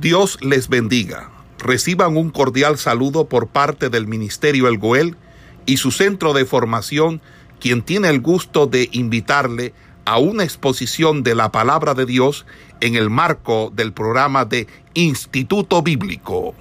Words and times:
Dios 0.00 0.38
les 0.42 0.68
bendiga. 0.68 1.30
Reciban 1.58 2.18
un 2.18 2.30
cordial 2.30 2.76
saludo 2.76 3.28
por 3.28 3.48
parte 3.48 3.88
del 3.88 4.06
Ministerio 4.06 4.68
El 4.68 4.78
Goel 4.78 5.16
y 5.64 5.78
su 5.78 5.90
centro 5.90 6.34
de 6.34 6.44
formación, 6.44 7.22
quien 7.60 7.82
tiene 7.82 8.10
el 8.10 8.20
gusto 8.20 8.66
de 8.66 8.90
invitarle 8.92 9.72
a 10.04 10.18
una 10.18 10.44
exposición 10.44 11.22
de 11.22 11.34
la 11.34 11.50
palabra 11.50 11.94
de 11.94 12.04
Dios 12.04 12.44
en 12.80 12.94
el 12.94 13.08
marco 13.08 13.72
del 13.74 13.94
programa 13.94 14.44
de 14.44 14.66
Instituto 14.92 15.82
Bíblico. 15.82 16.54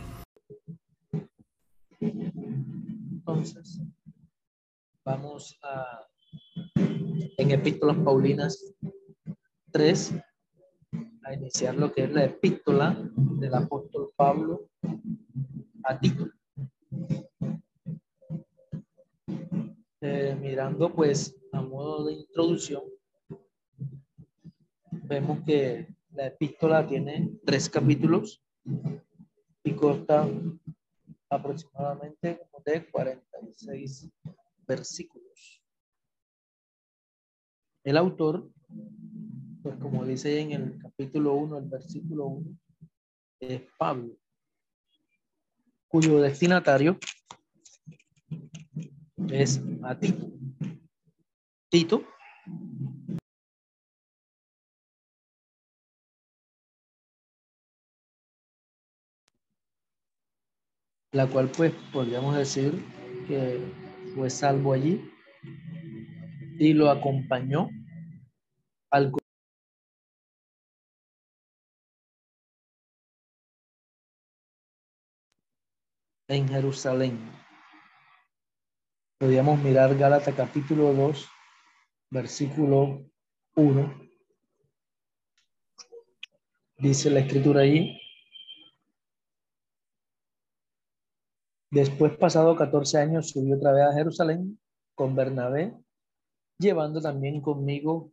Entonces, 1.99 3.81
vamos 5.03 5.59
a 5.61 6.05
en 7.37 7.51
Epístolas 7.51 7.97
Paulinas 7.97 8.73
3 9.71 10.13
a 11.25 11.33
iniciar 11.33 11.75
lo 11.75 11.91
que 11.91 12.03
es 12.03 12.11
la 12.11 12.25
epístola 12.25 12.95
del 13.15 13.53
apóstol 13.55 14.11
Pablo 14.15 14.69
a 15.83 15.99
Tito. 15.99 16.29
Eh, 20.01 20.37
mirando 20.39 20.93
pues 20.93 21.35
a 21.51 21.61
modo 21.61 22.05
de 22.05 22.13
introducción, 22.13 22.83
vemos 24.91 25.39
que 25.45 25.87
la 26.11 26.27
epístola 26.27 26.85
tiene 26.85 27.31
tres 27.43 27.69
capítulos 27.71 28.43
y 29.63 29.73
consta 29.73 30.29
aproximadamente 31.27 32.39
de 32.63 32.89
46 32.91 34.11
versículos. 34.67 35.63
El 37.83 37.97
autor 37.97 38.47
pues 39.65 39.77
como 39.79 40.05
dice 40.05 40.39
en 40.39 40.51
el 40.51 40.77
capítulo 40.77 41.33
1, 41.33 41.57
el 41.57 41.65
versículo 41.65 42.27
1, 42.27 42.57
es 43.39 43.63
Pablo, 43.79 44.15
cuyo 45.87 46.21
destinatario 46.21 46.99
es 49.27 49.59
a 49.81 49.97
Tito. 49.97 50.27
Tito 51.71 52.03
la 61.11 61.25
cual 61.25 61.49
pues 61.49 61.73
podríamos 61.91 62.37
decir 62.37 62.85
que 63.27 63.59
fue 64.13 64.29
salvo 64.29 64.73
allí 64.73 65.01
y 66.59 66.73
lo 66.73 66.91
acompañó 66.91 67.67
al 68.91 69.11
en 76.27 76.47
Jerusalén. 76.47 77.19
Podríamos 79.19 79.59
mirar 79.59 79.95
Gálatas 79.95 80.33
capítulo 80.35 80.93
2, 80.93 81.27
versículo 82.09 83.05
1. 83.55 84.09
Dice 86.77 87.09
la 87.09 87.19
escritura 87.21 87.61
ahí. 87.61 87.97
Después, 91.71 92.17
pasado 92.17 92.55
14 92.55 92.97
años, 92.97 93.29
subió 93.29 93.57
otra 93.57 93.71
vez 93.71 93.83
a 93.83 93.93
Jerusalén 93.93 94.59
con 94.95 95.15
Bernabé, 95.15 95.73
llevando 96.57 97.01
también 97.01 97.41
conmigo 97.41 98.11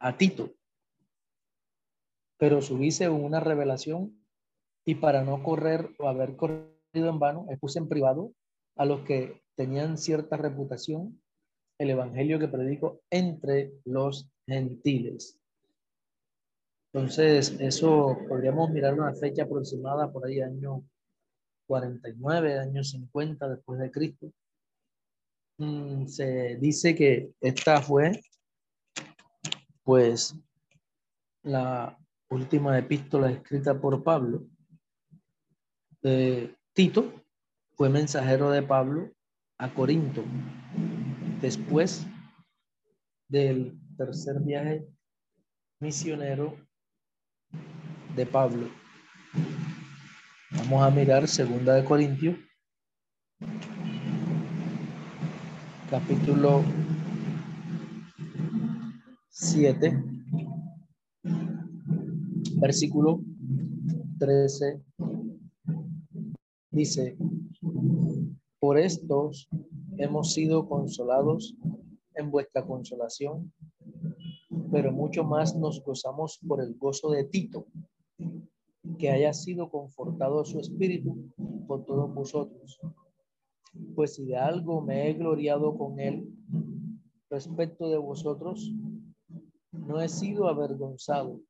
a 0.00 0.16
Tito. 0.16 0.52
Pero 2.38 2.60
subí 2.60 2.90
según 2.90 3.24
una 3.24 3.40
revelación 3.40 4.22
y 4.84 4.96
para 4.96 5.22
no 5.22 5.42
correr 5.42 5.90
o 5.98 6.08
haber 6.08 6.36
corrido 6.36 6.75
en 7.04 7.18
vano, 7.18 7.46
expuse 7.50 7.78
en 7.78 7.88
privado 7.88 8.32
a 8.76 8.84
los 8.84 9.02
que 9.02 9.42
tenían 9.56 9.98
cierta 9.98 10.36
reputación 10.36 11.20
el 11.78 11.90
evangelio 11.90 12.38
que 12.38 12.48
predico 12.48 13.00
entre 13.10 13.72
los 13.84 14.28
gentiles. 14.46 15.38
Entonces, 16.92 17.54
eso 17.60 18.16
podríamos 18.28 18.70
mirar 18.70 18.94
una 18.94 19.12
fecha 19.14 19.42
aproximada 19.42 20.10
por 20.10 20.26
ahí, 20.26 20.40
año 20.40 20.82
49, 21.66 22.58
año 22.58 22.82
50 22.82 23.48
después 23.48 23.78
de 23.78 23.90
Cristo. 23.90 24.32
Mm, 25.58 26.06
se 26.06 26.56
dice 26.56 26.94
que 26.94 27.32
esta 27.40 27.82
fue, 27.82 28.20
pues, 29.82 30.34
la 31.42 31.98
última 32.30 32.78
epístola 32.78 33.30
escrita 33.30 33.78
por 33.78 34.02
Pablo. 34.02 34.46
Eh, 36.02 36.54
Tito 36.76 37.10
fue 37.74 37.88
mensajero 37.88 38.50
de 38.50 38.62
Pablo 38.62 39.10
a 39.56 39.72
Corinto 39.72 40.22
después 41.40 42.06
del 43.28 43.80
tercer 43.96 44.40
viaje 44.40 44.86
misionero 45.80 46.54
de 48.14 48.26
Pablo. 48.26 48.68
Vamos 50.50 50.82
a 50.82 50.90
mirar 50.90 51.26
segunda 51.26 51.72
de 51.76 51.82
Corintios 51.82 52.36
capítulo 55.88 56.62
7 59.30 60.04
versículo 62.60 63.22
13 64.18 64.82
Dice, 66.76 67.16
por 68.60 68.78
estos 68.78 69.48
hemos 69.96 70.34
sido 70.34 70.68
consolados 70.68 71.56
en 72.14 72.30
vuestra 72.30 72.66
consolación, 72.66 73.50
pero 74.70 74.92
mucho 74.92 75.24
más 75.24 75.56
nos 75.56 75.82
gozamos 75.82 76.38
por 76.46 76.60
el 76.60 76.74
gozo 76.74 77.12
de 77.12 77.24
Tito, 77.24 77.64
que 78.98 79.08
haya 79.08 79.32
sido 79.32 79.70
confortado 79.70 80.44
su 80.44 80.60
espíritu 80.60 81.32
por 81.66 81.86
todos 81.86 82.14
vosotros. 82.14 82.78
Pues 83.94 84.16
si 84.16 84.26
de 84.26 84.36
algo 84.36 84.82
me 84.82 85.08
he 85.08 85.14
gloriado 85.14 85.78
con 85.78 85.98
él 85.98 86.28
respecto 87.30 87.88
de 87.88 87.96
vosotros, 87.96 88.70
no 89.72 89.98
he 90.02 90.10
sido 90.10 90.46
avergonzado, 90.46 91.40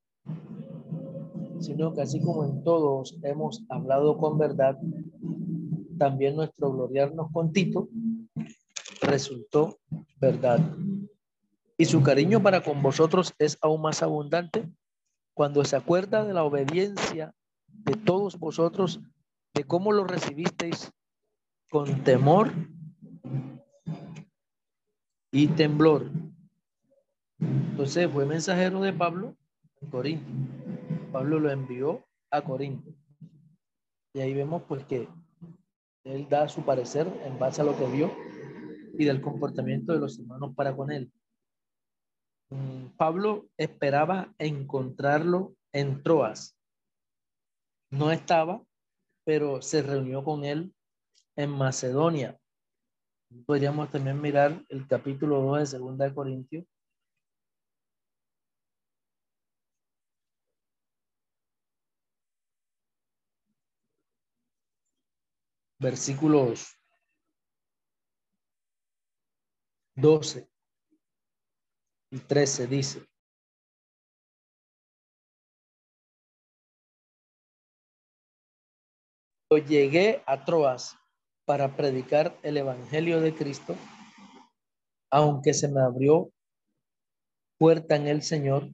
sino 1.58 1.92
que 1.94 2.02
así 2.02 2.20
como 2.20 2.44
en 2.44 2.62
todos 2.62 3.18
hemos 3.24 3.64
hablado 3.68 4.18
con 4.18 4.38
verdad, 4.38 4.78
también 5.98 6.36
nuestro 6.36 6.72
gloriarnos 6.72 7.30
con 7.32 7.52
Tito 7.52 7.88
resultó 9.02 9.78
verdad. 10.20 10.60
Y 11.78 11.84
su 11.84 12.02
cariño 12.02 12.42
para 12.42 12.62
con 12.62 12.82
vosotros 12.82 13.34
es 13.38 13.58
aún 13.60 13.82
más 13.82 14.02
abundante 14.02 14.68
cuando 15.34 15.64
se 15.64 15.76
acuerda 15.76 16.24
de 16.24 16.32
la 16.32 16.44
obediencia 16.44 17.34
de 17.68 17.94
todos 17.94 18.38
vosotros, 18.38 19.00
de 19.54 19.64
cómo 19.64 19.92
lo 19.92 20.04
recibisteis 20.04 20.90
con 21.70 22.02
temor 22.04 22.52
y 25.30 25.48
temblor. 25.48 26.10
Entonces 27.38 28.10
fue 28.10 28.24
mensajero 28.24 28.80
de 28.80 28.94
Pablo 28.94 29.36
en 29.82 29.90
Corinto. 29.90 30.30
Pablo 31.12 31.38
lo 31.38 31.50
envió 31.50 32.06
a 32.30 32.40
Corinto. 32.40 32.90
Y 34.14 34.20
ahí 34.20 34.32
vemos 34.32 34.62
pues 34.66 34.84
que 34.86 35.08
él 36.06 36.28
da 36.28 36.48
su 36.48 36.64
parecer 36.64 37.06
en 37.24 37.38
base 37.38 37.60
a 37.60 37.64
lo 37.64 37.76
que 37.76 37.86
vio 37.86 38.10
y 38.98 39.04
del 39.04 39.20
comportamiento 39.20 39.92
de 39.92 39.98
los 39.98 40.18
hermanos 40.18 40.54
para 40.54 40.74
con 40.74 40.90
él. 40.90 41.12
Mm, 42.50 42.96
Pablo 42.96 43.48
esperaba 43.56 44.32
encontrarlo 44.38 45.54
en 45.72 46.02
Troas. 46.02 46.56
No 47.90 48.10
estaba, 48.12 48.62
pero 49.24 49.60
se 49.60 49.82
reunió 49.82 50.22
con 50.22 50.44
él 50.44 50.72
en 51.34 51.50
Macedonia. 51.50 52.38
Podríamos 53.44 53.90
también 53.90 54.20
mirar 54.20 54.64
el 54.68 54.86
capítulo 54.86 55.42
2 55.42 55.58
de 55.58 55.66
Segunda 55.66 56.04
de 56.04 56.14
Corintios 56.14 56.64
versículos 65.78 66.76
12 69.94 70.48
y 72.10 72.18
13 72.18 72.66
dice, 72.66 73.06
Yo 79.50 79.58
llegué 79.58 80.22
a 80.26 80.44
Troas 80.44 80.98
para 81.44 81.76
predicar 81.76 82.36
el 82.42 82.56
Evangelio 82.56 83.20
de 83.20 83.32
Cristo, 83.34 83.76
aunque 85.10 85.54
se 85.54 85.68
me 85.68 85.80
abrió 85.80 86.32
puerta 87.58 87.94
en 87.94 88.08
el 88.08 88.22
Señor, 88.22 88.68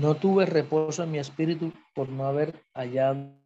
No 0.00 0.14
tuve 0.14 0.46
reposo 0.46 1.02
en 1.02 1.10
mi 1.10 1.18
espíritu 1.18 1.74
por 1.94 2.08
no 2.08 2.24
haber 2.24 2.64
hallado 2.72 3.36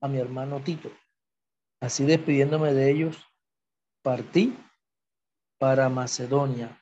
a 0.00 0.08
mi 0.08 0.16
hermano 0.16 0.62
Tito. 0.62 0.90
Así 1.78 2.06
despidiéndome 2.06 2.72
de 2.72 2.90
ellos, 2.90 3.22
partí 4.02 4.56
para 5.58 5.90
Macedonia. 5.90 6.80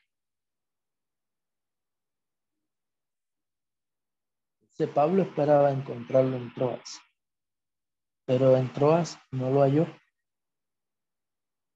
Pablo 4.94 5.22
esperaba 5.22 5.72
encontrarlo 5.72 6.37
en 6.37 6.55
Troas, 6.55 7.00
pero 8.25 8.56
en 8.56 8.72
Troas 8.72 9.19
no 9.32 9.50
lo 9.50 9.62
halló. 9.62 9.87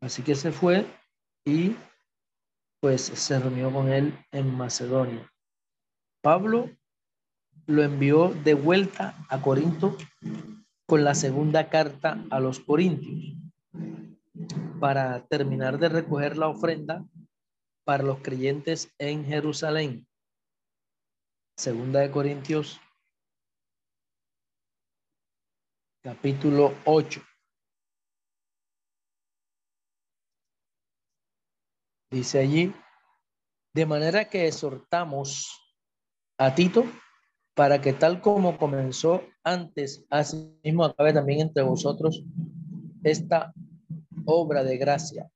Así 0.01 0.23
que 0.23 0.37
se 0.37 0.53
fue 0.53 0.87
y 1.45 1.77
pues 2.81 3.03
se 3.03 3.41
reunió 3.41 3.73
con 3.73 3.93
él 3.93 4.17
en 4.31 4.57
Macedonia. 4.57 5.29
Pablo 6.23 6.71
lo 7.67 7.83
envió 7.83 8.29
de 8.29 8.55
vuelta 8.55 9.17
a 9.29 9.43
Corinto 9.43 9.97
con 10.87 11.05
la 11.05 11.15
segunda 11.15 11.69
carta 11.69 12.25
a 12.31 12.39
los 12.39 12.61
Corintios 12.61 13.37
para 14.81 15.27
terminar 15.27 15.79
de 15.79 15.89
recoger 15.89 16.37
la 16.37 16.49
ofrenda 16.49 17.05
para 17.85 18.05
los 18.05 18.21
creyentes 18.21 18.93
en 18.99 19.25
Jerusalén. 19.25 20.07
Segunda 21.57 22.01
de 22.01 22.11
Corintios 22.11 22.81
capítulo 26.03 26.73
8. 26.85 27.21
Dice 32.13 32.39
allí, 32.39 32.73
de 33.75 33.87
manera 33.87 34.29
que 34.29 34.47
exhortamos 34.47 35.61
a 36.39 36.55
Tito 36.55 36.85
para 37.57 37.81
que 37.81 37.95
tal 37.95 38.21
como 38.21 38.59
comenzó 38.59 39.23
antes, 39.43 40.05
así 40.11 40.55
mismo 40.63 40.85
acabe 40.85 41.15
también 41.15 41.41
entre 41.41 41.63
vosotros 41.63 42.23
esta 43.03 43.55
obra 44.27 44.63
de 44.63 44.77
gracia. 44.77 45.31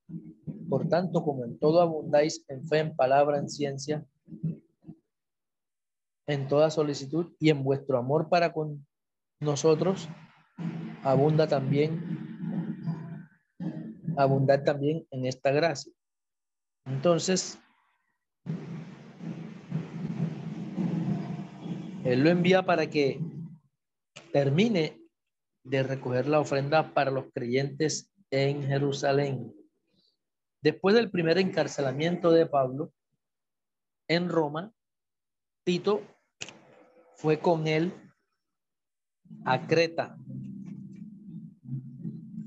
Por 0.68 0.86
tanto, 0.86 1.24
como 1.24 1.46
en 1.46 1.58
todo 1.58 1.80
abundáis 1.80 2.44
en 2.48 2.62
fe, 2.68 2.80
en 2.80 2.94
palabra, 2.94 3.38
en 3.38 3.48
ciencia, 3.48 4.04
en 6.26 6.46
toda 6.46 6.70
solicitud 6.70 7.32
y 7.40 7.48
en 7.48 7.64
vuestro 7.64 7.96
amor 7.96 8.28
para 8.28 8.52
con 8.52 8.86
nosotros, 9.40 10.06
abunda 11.02 11.48
también, 11.48 13.18
abundar 14.18 14.62
también 14.62 15.06
en 15.10 15.24
esta 15.24 15.52
gracia. 15.52 15.90
Entonces, 16.84 17.58
Él 22.10 22.24
lo 22.24 22.30
envía 22.30 22.64
para 22.64 22.90
que 22.90 23.20
termine 24.32 25.00
de 25.62 25.84
recoger 25.84 26.26
la 26.26 26.40
ofrenda 26.40 26.92
para 26.92 27.12
los 27.12 27.26
creyentes 27.32 28.10
en 28.32 28.64
Jerusalén. 28.64 29.54
Después 30.60 30.96
del 30.96 31.12
primer 31.12 31.38
encarcelamiento 31.38 32.32
de 32.32 32.46
Pablo 32.46 32.92
en 34.08 34.28
Roma, 34.28 34.72
Tito 35.64 36.02
fue 37.14 37.38
con 37.38 37.68
él 37.68 37.92
a 39.44 39.68
Creta. 39.68 40.18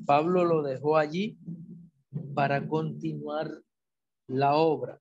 Pablo 0.06 0.44
lo 0.44 0.62
dejó 0.62 0.98
allí 0.98 1.40
para 2.36 2.68
continuar 2.68 3.50
la 4.28 4.56
obra. 4.56 5.00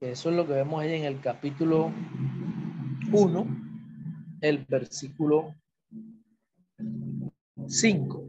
Eso 0.00 0.30
es 0.30 0.34
lo 0.34 0.44
que 0.44 0.54
vemos 0.54 0.82
ahí 0.82 0.94
en 0.94 1.04
el 1.04 1.20
capítulo 1.20 1.92
1, 3.14 3.46
el 4.40 4.64
versículo 4.64 5.54
5. 7.64 8.28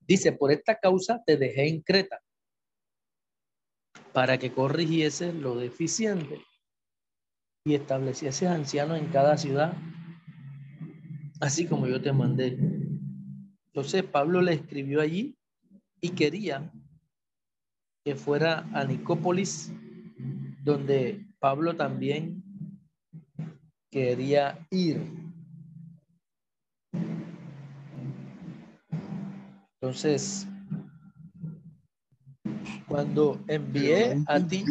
Dice, 0.00 0.32
por 0.32 0.50
esta 0.50 0.78
causa 0.78 1.22
te 1.26 1.36
dejé 1.36 1.68
en 1.68 1.82
Creta, 1.82 2.22
para 4.14 4.38
que 4.38 4.52
corrigiese 4.52 5.34
lo 5.34 5.56
deficiente 5.56 6.40
y 7.66 7.74
estableciese 7.74 8.48
ancianos 8.48 8.98
en 8.98 9.08
cada 9.08 9.36
ciudad, 9.36 9.76
así 11.42 11.66
como 11.66 11.86
yo 11.86 12.00
te 12.00 12.12
mandé. 12.12 12.56
Entonces 13.66 14.02
Pablo 14.04 14.40
le 14.40 14.54
escribió 14.54 15.02
allí 15.02 15.36
y 16.00 16.10
quería 16.10 16.72
que 18.02 18.16
fuera 18.16 18.60
a 18.72 18.84
Nicópolis, 18.84 19.74
donde 20.62 21.26
Pablo 21.38 21.76
también 21.76 22.43
quería 23.94 24.58
ir. 24.72 25.00
Entonces, 29.80 30.48
cuando 32.88 33.40
envié 33.46 34.20
a 34.26 34.40
ti... 34.40 34.64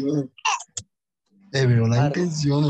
Te 1.51 1.65
veo 1.65 1.87
la 1.87 2.07
intención. 2.07 2.65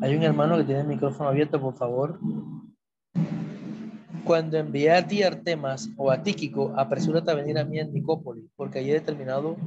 Hay 0.00 0.16
un 0.16 0.22
hermano 0.22 0.56
que 0.56 0.64
tiene 0.64 0.80
el 0.80 0.88
micrófono 0.88 1.28
abierto, 1.28 1.60
por 1.60 1.76
favor. 1.76 2.18
Cuando 4.24 4.56
envié 4.56 4.92
a 4.92 5.06
ti 5.06 5.22
Artemas 5.22 5.90
o 5.98 6.10
a 6.10 6.22
Tíquico, 6.22 6.72
apresúrate 6.74 7.30
a 7.30 7.34
venir 7.34 7.58
a 7.58 7.66
mí 7.66 7.78
en 7.78 7.92
Nicópolis, 7.92 8.50
porque 8.56 8.78
allí 8.78 8.92
he 8.92 8.94
determinado 8.94 9.58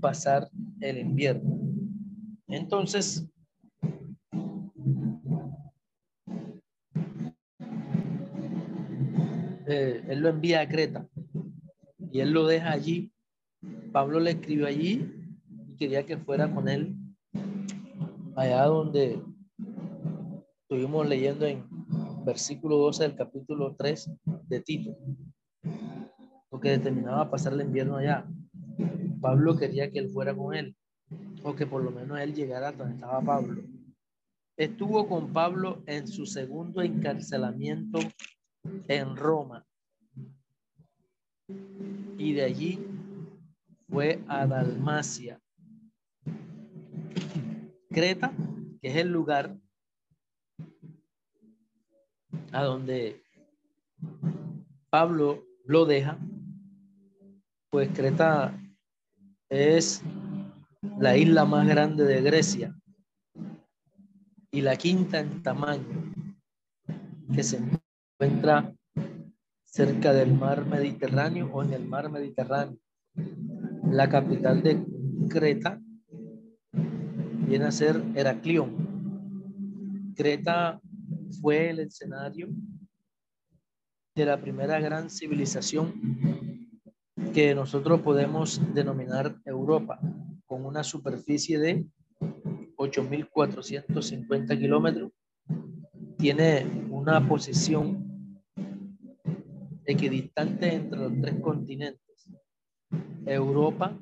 pasar 0.00 0.48
el 0.80 0.96
invierno. 0.96 1.58
Entonces, 2.48 3.28
Eh, 9.66 10.04
él 10.08 10.20
lo 10.20 10.28
envía 10.28 10.60
a 10.60 10.68
Creta 10.68 11.06
y 12.10 12.20
él 12.20 12.32
lo 12.32 12.46
deja 12.46 12.72
allí. 12.72 13.12
Pablo 13.92 14.18
le 14.20 14.32
escribió 14.32 14.66
allí 14.66 15.08
y 15.68 15.76
quería 15.76 16.04
que 16.04 16.16
fuera 16.18 16.52
con 16.52 16.68
él 16.68 16.96
allá 18.36 18.64
donde 18.64 19.22
estuvimos 20.62 21.08
leyendo 21.08 21.46
en 21.46 21.64
versículo 22.24 22.76
12 22.78 23.02
del 23.02 23.16
capítulo 23.16 23.74
3 23.76 24.10
de 24.48 24.60
Tito, 24.60 24.96
porque 26.48 26.70
determinaba 26.70 27.30
pasar 27.30 27.52
el 27.52 27.62
invierno 27.62 27.96
allá. 27.96 28.26
Pablo 29.20 29.56
quería 29.56 29.90
que 29.90 29.98
él 29.98 30.08
fuera 30.10 30.34
con 30.34 30.54
él, 30.54 30.74
o 31.42 31.54
que 31.54 31.66
por 31.66 31.82
lo 31.82 31.90
menos 31.90 32.18
él 32.20 32.34
llegara 32.34 32.68
a 32.68 32.72
donde 32.72 32.94
estaba 32.94 33.20
Pablo. 33.20 33.62
Estuvo 34.56 35.08
con 35.08 35.32
Pablo 35.32 35.82
en 35.86 36.06
su 36.06 36.26
segundo 36.26 36.82
encarcelamiento 36.82 37.98
en 38.88 39.16
Roma. 39.16 39.66
Y 42.18 42.32
de 42.34 42.44
allí 42.44 42.78
fue 43.88 44.22
a 44.28 44.46
Dalmacia. 44.46 45.40
Creta, 47.90 48.32
que 48.80 48.88
es 48.88 48.96
el 48.96 49.12
lugar 49.12 49.56
a 52.52 52.62
donde 52.62 53.22
Pablo 54.90 55.42
lo 55.64 55.84
deja, 55.84 56.18
pues 57.70 57.90
Creta 57.90 58.58
es 59.48 60.02
la 60.98 61.16
isla 61.16 61.44
más 61.44 61.66
grande 61.66 62.04
de 62.04 62.22
Grecia 62.22 62.74
y 64.50 64.60
la 64.60 64.76
quinta 64.76 65.20
en 65.20 65.42
tamaño 65.42 66.12
que 67.34 67.42
se 67.42 67.60
encuentra 68.24 68.72
cerca 69.64 70.12
del 70.12 70.32
mar 70.32 70.64
Mediterráneo 70.64 71.50
o 71.52 71.64
en 71.64 71.72
el 71.72 71.84
mar 71.84 72.08
Mediterráneo. 72.08 72.78
La 73.90 74.08
capital 74.08 74.62
de 74.62 74.80
Creta 75.28 75.80
viene 77.48 77.64
a 77.64 77.72
ser 77.72 78.00
Heraclión. 78.14 80.12
Creta 80.14 80.80
fue 81.40 81.70
el 81.70 81.80
escenario 81.80 82.48
de 84.14 84.24
la 84.24 84.40
primera 84.40 84.78
gran 84.78 85.10
civilización 85.10 86.00
que 87.34 87.56
nosotros 87.56 88.02
podemos 88.02 88.60
denominar 88.72 89.36
Europa, 89.44 89.98
con 90.46 90.64
una 90.64 90.84
superficie 90.84 91.58
de 91.58 91.84
8.450 92.76 94.58
kilómetros. 94.58 95.10
Tiene 96.18 96.64
una 96.88 97.26
posición 97.26 98.11
equidistante 99.86 100.74
entre 100.74 100.98
los 100.98 101.12
tres 101.20 101.40
continentes, 101.40 102.28
Europa, 103.26 103.98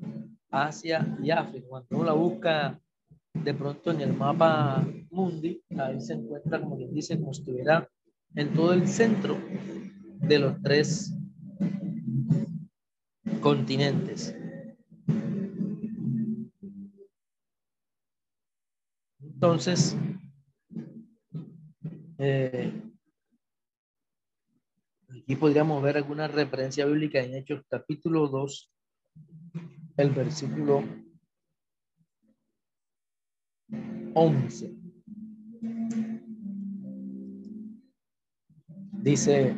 Asia 0.50 1.16
y 1.22 1.30
África. 1.30 1.66
Cuando 1.68 1.88
uno 1.90 2.04
la 2.04 2.12
busca 2.12 2.80
de 3.34 3.54
pronto 3.54 3.90
en 3.92 4.00
el 4.00 4.12
mapa 4.12 4.86
mundi, 5.10 5.62
ahí 5.78 6.00
se 6.00 6.14
encuentra, 6.14 6.60
como 6.60 6.76
quien 6.76 6.92
dice, 6.92 7.18
como 7.18 7.30
estuviera 7.32 7.88
en 8.34 8.52
todo 8.52 8.72
el 8.72 8.86
centro 8.86 9.38
de 10.20 10.38
los 10.38 10.60
tres 10.62 11.14
continentes. 13.40 14.36
Entonces, 19.22 19.96
eh, 22.18 22.89
aquí 25.10 25.36
podríamos 25.36 25.82
ver 25.82 25.96
alguna 25.96 26.28
referencia 26.28 26.86
bíblica 26.86 27.20
en 27.20 27.34
Hechos 27.34 27.64
capítulo 27.68 28.28
2, 28.28 28.72
el 29.96 30.10
versículo 30.10 30.84
11. 34.14 34.76
Dice 39.02 39.56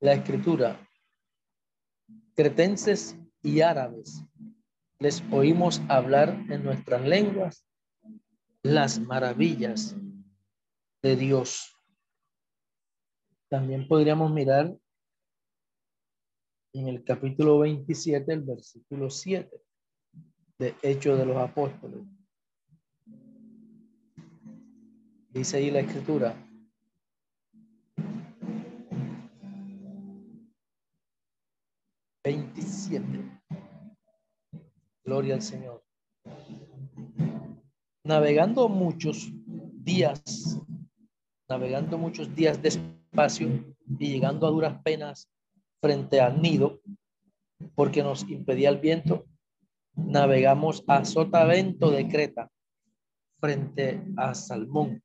la 0.00 0.12
escritura, 0.14 0.88
cretenses 2.34 3.18
y 3.42 3.60
árabes, 3.60 4.22
les 4.98 5.22
oímos 5.30 5.82
hablar 5.88 6.30
en 6.48 6.62
nuestras 6.64 7.02
lenguas 7.06 7.66
las 8.62 8.98
maravillas 9.00 9.96
de 11.02 11.16
Dios. 11.16 11.73
También 13.48 13.86
podríamos 13.86 14.32
mirar 14.32 14.76
en 16.72 16.88
el 16.88 17.04
capítulo 17.04 17.60
27, 17.60 18.32
el 18.32 18.42
versículo 18.42 19.10
7 19.10 19.48
de 20.58 20.74
Hechos 20.82 21.18
de 21.18 21.26
los 21.26 21.36
Apóstoles. 21.36 22.00
Dice 25.30 25.56
ahí 25.56 25.70
la 25.70 25.80
escritura, 25.80 26.36
27. 32.24 33.40
Gloria 35.04 35.34
al 35.34 35.42
Señor. 35.42 35.84
Navegando 38.04 38.68
muchos 38.68 39.30
días, 39.84 40.58
navegando 41.48 41.98
muchos 41.98 42.34
días 42.34 42.60
y 43.98 44.08
llegando 44.08 44.46
a 44.46 44.50
duras 44.50 44.82
penas 44.82 45.28
frente 45.80 46.20
al 46.20 46.42
nido, 46.42 46.80
porque 47.74 48.02
nos 48.02 48.28
impedía 48.28 48.70
el 48.70 48.78
viento, 48.78 49.26
navegamos 49.94 50.82
a 50.88 51.04
Sotavento 51.04 51.90
de 51.90 52.08
Creta, 52.08 52.50
frente 53.38 54.02
a 54.16 54.34
Salmón. 54.34 55.02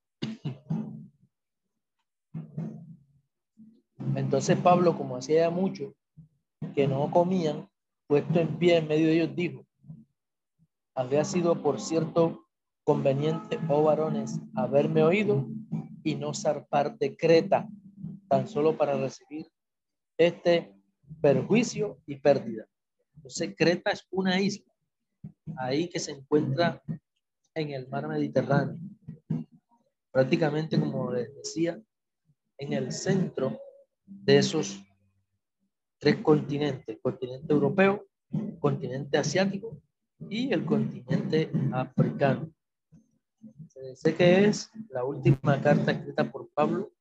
Entonces 4.15 4.57
Pablo, 4.57 4.97
como 4.97 5.17
hacía 5.17 5.49
mucho, 5.49 5.93
que 6.73 6.87
no 6.87 7.11
comían, 7.11 7.69
puesto 8.07 8.39
en 8.39 8.57
pie 8.57 8.77
en 8.77 8.87
medio 8.87 9.07
de 9.07 9.13
ellos, 9.13 9.35
dijo, 9.35 9.65
había 10.95 11.23
sido, 11.23 11.61
por 11.61 11.79
cierto, 11.79 12.47
conveniente, 12.83 13.59
oh 13.69 13.83
varones, 13.83 14.39
haberme 14.55 15.03
oído 15.03 15.47
y 16.03 16.15
no 16.15 16.33
zarpar 16.33 16.97
de 16.97 17.15
Creta, 17.15 17.69
tan 18.29 18.47
solo 18.47 18.77
para 18.77 18.95
recibir 18.95 19.47
este 20.17 20.73
perjuicio 21.21 21.99
y 22.05 22.15
pérdida. 22.15 22.65
Entonces, 23.15 23.55
Creta 23.57 23.91
es 23.91 24.07
una 24.11 24.39
isla, 24.39 24.71
ahí 25.57 25.89
que 25.89 25.99
se 25.99 26.11
encuentra 26.11 26.81
en 27.55 27.71
el 27.71 27.87
mar 27.89 28.07
Mediterráneo. 28.07 28.77
Prácticamente, 30.11 30.79
como 30.79 31.11
les 31.11 31.33
decía, 31.35 31.81
en 32.57 32.73
el 32.73 32.91
centro 32.91 33.59
de 34.05 34.37
esos 34.37 34.81
tres 35.99 36.17
continentes, 36.17 36.97
continente 37.01 37.51
europeo, 37.51 38.05
continente 38.59 39.17
asiático 39.17 39.81
y 40.29 40.53
el 40.53 40.65
continente 40.65 41.51
africano. 41.71 42.51
Se 43.67 43.81
dice 43.81 44.15
que 44.15 44.45
es 44.45 44.71
la 44.89 45.03
última 45.03 45.61
carta 45.61 45.91
escrita 45.91 46.29
por 46.31 46.49
Pablo 46.53 46.91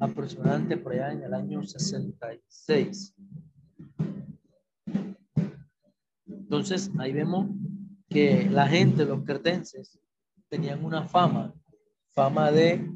aproximadamente 0.00 0.76
por 0.76 0.92
allá 0.92 1.12
en 1.12 1.22
el 1.22 1.34
año 1.34 1.62
66. 1.64 3.14
Entonces, 6.26 6.90
ahí 6.98 7.12
vemos 7.12 7.48
que 8.08 8.48
la 8.50 8.68
gente, 8.68 9.04
los 9.04 9.24
cretenses, 9.24 9.98
tenían 10.48 10.84
una 10.84 11.06
fama, 11.06 11.52
fama 12.12 12.50
de 12.50 12.88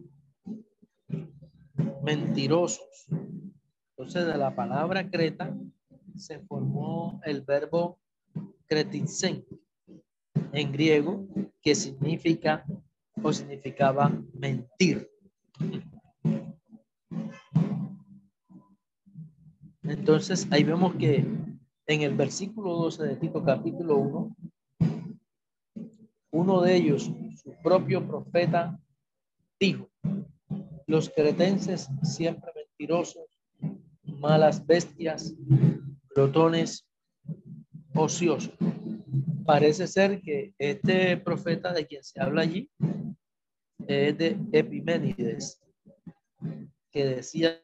mentirosos, 2.02 3.08
entonces, 3.98 4.28
de 4.28 4.38
la 4.38 4.54
palabra 4.54 5.10
Creta 5.10 5.52
se 6.14 6.38
formó 6.38 7.20
el 7.24 7.42
verbo 7.42 7.98
kretitsen 8.68 9.44
en 10.52 10.70
griego, 10.70 11.26
que 11.60 11.74
significa 11.74 12.64
o 13.20 13.32
significaba 13.32 14.16
mentir. 14.32 15.10
Entonces, 19.88 20.46
ahí 20.50 20.64
vemos 20.64 20.94
que 20.96 21.24
en 21.86 22.02
el 22.02 22.14
versículo 22.14 22.74
12 22.74 23.04
de 23.04 23.16
Tito 23.16 23.42
capítulo 23.42 23.96
1, 23.96 24.36
uno 26.30 26.60
de 26.60 26.76
ellos, 26.76 27.10
su 27.42 27.54
propio 27.62 28.06
profeta, 28.06 28.78
dijo, 29.58 29.88
los 30.86 31.08
cretenses 31.08 31.88
siempre 32.02 32.52
mentirosos 32.54 33.24
malas 34.02 34.66
bestias, 34.66 35.34
glotones, 36.14 36.86
ociosos. 37.94 38.52
Parece 39.46 39.86
ser 39.86 40.20
que 40.20 40.52
este 40.58 41.16
profeta 41.16 41.72
de 41.72 41.86
quien 41.86 42.04
se 42.04 42.20
habla 42.20 42.42
allí 42.42 42.70
es 43.86 44.18
de 44.18 44.38
Epiménides, 44.52 45.62
que 46.90 47.04
decía 47.06 47.62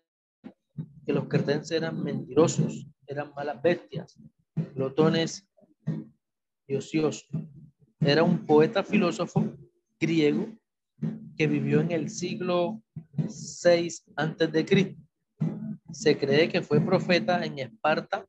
que 1.07 1.13
los 1.13 1.29
cretenses 1.29 1.73
eran 1.73 2.03
mentirosos, 2.03 2.87
eran 3.07 3.33
malas 3.35 3.61
bestias, 3.63 4.19
glotones 4.75 5.47
y 6.67 6.75
ociosos. 6.77 7.29
Era 8.01 8.23
un 8.23 8.45
poeta 8.47 8.83
filósofo 8.83 9.57
griego 9.99 10.49
que 11.37 11.47
vivió 11.47 11.81
en 11.81 11.91
el 11.91 12.11
siglo 12.11 12.83
6 13.29 14.05
antes 14.17 14.53
de 14.53 14.65
Cristo 14.65 15.05
se 15.95 16.19
cree 16.19 16.49
que 16.49 16.61
fue 16.61 16.81
profeta 16.81 17.45
en 17.45 17.59
Esparta, 17.61 18.27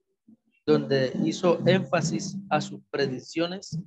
donde 0.66 1.12
hizo 1.24 1.60
énfasis 1.68 2.38
a 2.50 2.62
sus 2.62 2.82
predicciones 2.90 3.78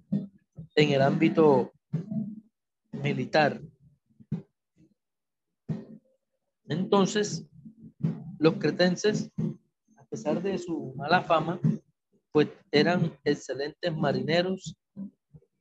en 0.75 0.91
el 0.91 1.03
ámbito 1.03 1.73
militar. 2.93 3.61
Entonces, 6.69 7.47
los 8.39 8.55
cretenses, 8.55 9.31
a 9.97 10.05
pesar 10.05 10.43
de 10.43 10.59
su 10.59 10.95
mala 10.97 11.23
fama, 11.23 11.61
pues 12.33 12.49
eran 12.71 13.13
excelentes 13.25 13.95
marineros 13.97 14.77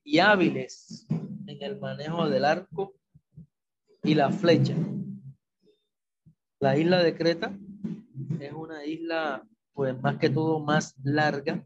y 0.03 0.19
hábiles 0.19 1.05
en 1.09 1.61
el 1.61 1.79
manejo 1.79 2.29
del 2.29 2.45
arco 2.45 2.93
y 4.03 4.13
la 4.13 4.31
flecha. 4.31 4.75
La 6.59 6.77
isla 6.77 7.03
de 7.03 7.15
Creta 7.15 7.57
es 8.39 8.53
una 8.53 8.85
isla, 8.85 9.47
pues 9.73 9.99
más 10.01 10.17
que 10.17 10.29
todo, 10.29 10.59
más 10.59 10.95
larga 11.03 11.63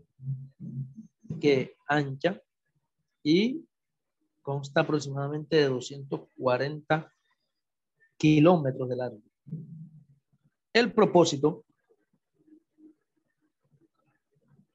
que 1.39 1.75
ancha 1.88 2.41
y 3.24 3.65
consta 4.41 4.82
aproximadamente 4.82 5.58
de 5.58 5.65
240 5.65 7.13
kilómetros 8.18 8.89
de 8.89 8.96
largo. 8.96 9.30
El 10.74 10.94
propósito 10.94 11.66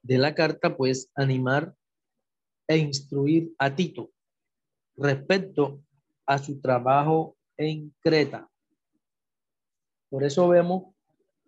de 0.03 0.17
la 0.17 0.35
carta, 0.35 0.77
pues, 0.77 1.11
animar 1.15 1.75
e 2.67 2.77
instruir 2.77 3.53
a 3.57 3.75
Tito 3.75 4.11
respecto 4.95 5.83
a 6.25 6.37
su 6.37 6.61
trabajo 6.61 7.35
en 7.57 7.95
Creta. 7.99 8.49
Por 10.09 10.23
eso 10.23 10.47
vemos 10.47 10.95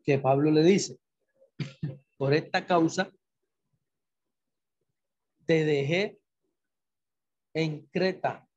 que 0.03 0.17
Pablo 0.17 0.51
le 0.51 0.63
dice, 0.63 0.99
por 2.17 2.33
esta 2.33 2.65
causa 2.65 3.11
te 5.45 5.63
dejé 5.63 6.19
en 7.53 7.85
Creta. 7.87 8.47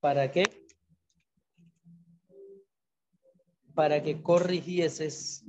¿Para 0.00 0.30
qué? 0.30 0.67
Para 3.78 4.02
que 4.02 4.20
corrigieses 4.20 5.44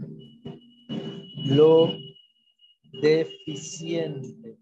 lo 1.36 1.92
deficiente. 3.02 4.56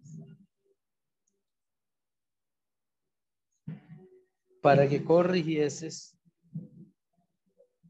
Para 4.62 4.88
que 4.88 5.04
corrigieses 5.04 6.18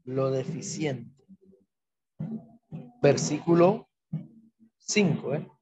lo 0.02 0.32
deficiente 0.32 1.14
versículo 3.00 3.88
5, 4.78 5.58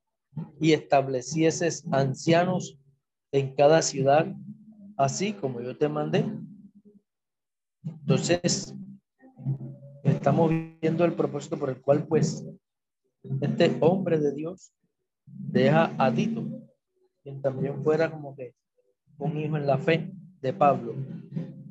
y 0.61 0.73
establecieses 0.73 1.85
ancianos 1.93 2.79
en 3.33 3.55
cada 3.55 3.83
ciudad 3.83 4.35
así 4.97 5.35
como 5.35 5.61
yo 5.61 5.77
te 5.77 5.89
mandé. 5.91 6.25
Entonces, 7.85 8.75
estamos 10.11 10.51
viendo 10.81 11.05
el 11.05 11.15
propósito 11.15 11.59
por 11.59 11.71
el 11.71 11.81
cual, 11.81 12.07
pues, 12.07 12.45
este 13.41 13.77
hombre 13.81 14.19
de 14.19 14.33
Dios 14.33 14.73
deja 15.27 15.95
a 15.99 16.13
Tito, 16.13 16.45
quien 17.23 17.43
también 17.43 17.83
fuera 17.83 18.11
como 18.11 18.37
que 18.37 18.55
un 19.19 19.37
hijo 19.39 19.57
en 19.57 19.67
la 19.67 19.79
fe 19.79 20.13
de 20.41 20.53
Pablo, 20.53 20.95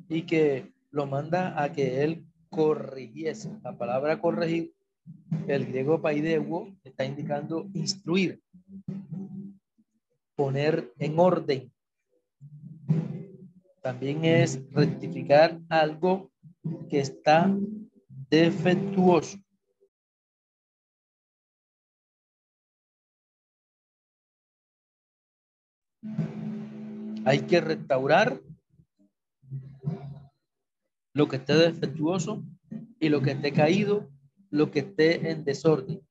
y 0.09 0.23
que 0.23 0.73
lo 0.91 1.05
manda 1.05 1.61
a 1.61 1.71
que 1.71 2.03
él 2.03 2.25
corrigiese. 2.49 3.51
La 3.63 3.77
palabra 3.77 4.19
corregir, 4.19 4.73
el 5.47 5.65
griego 5.65 6.01
paideuo, 6.01 6.75
está 6.83 7.05
indicando 7.05 7.67
instruir, 7.73 8.41
poner 10.35 10.91
en 10.99 11.19
orden. 11.19 11.71
También 13.81 14.25
es 14.25 14.67
rectificar 14.71 15.59
algo 15.69 16.31
que 16.89 16.99
está 16.99 17.55
defectuoso. 18.29 19.37
Hay 27.25 27.41
que 27.41 27.59
restaurar 27.59 28.39
lo 31.13 31.27
que 31.27 31.37
esté 31.37 31.55
defectuoso 31.55 32.43
y 32.99 33.09
lo 33.09 33.21
que 33.21 33.31
esté 33.31 33.51
caído, 33.51 34.09
lo 34.51 34.69
que 34.69 34.79
esté 34.79 35.31
en 35.31 35.43
desorden. 35.43 36.01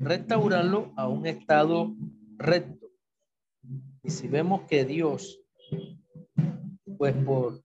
Restaurarlo 0.00 0.92
a 0.96 1.08
un 1.08 1.26
estado 1.26 1.94
recto. 2.36 2.90
Y 4.02 4.10
si 4.10 4.26
vemos 4.26 4.62
que 4.62 4.84
Dios, 4.84 5.40
pues 6.98 7.14
por 7.24 7.62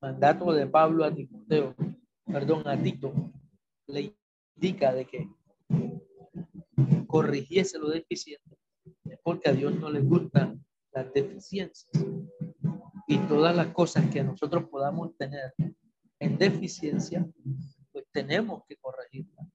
mandato 0.00 0.52
de 0.52 0.66
Pablo 0.66 1.04
a 1.04 1.14
Timoteo, 1.14 1.74
perdón, 2.34 2.66
a 2.66 2.76
Tito, 2.76 3.14
le 3.86 4.12
indica 4.56 4.92
de 4.92 5.06
que 5.06 5.30
corrigiese 7.06 7.78
lo 7.78 7.88
deficiente, 7.88 8.58
porque 9.22 9.50
a 9.50 9.52
Dios 9.52 9.78
no 9.78 9.88
le 9.88 10.00
gustan 10.00 10.60
las 10.92 11.12
deficiencias. 11.12 11.92
Y 13.06 13.18
todas 13.28 13.54
las 13.54 13.68
cosas 13.68 14.10
que 14.10 14.24
nosotros 14.24 14.68
podamos 14.68 15.16
tener 15.16 15.54
en 16.18 16.36
deficiencia, 16.36 17.24
pues 17.92 18.04
tenemos 18.10 18.64
que 18.68 18.78
corregirla 18.78 19.48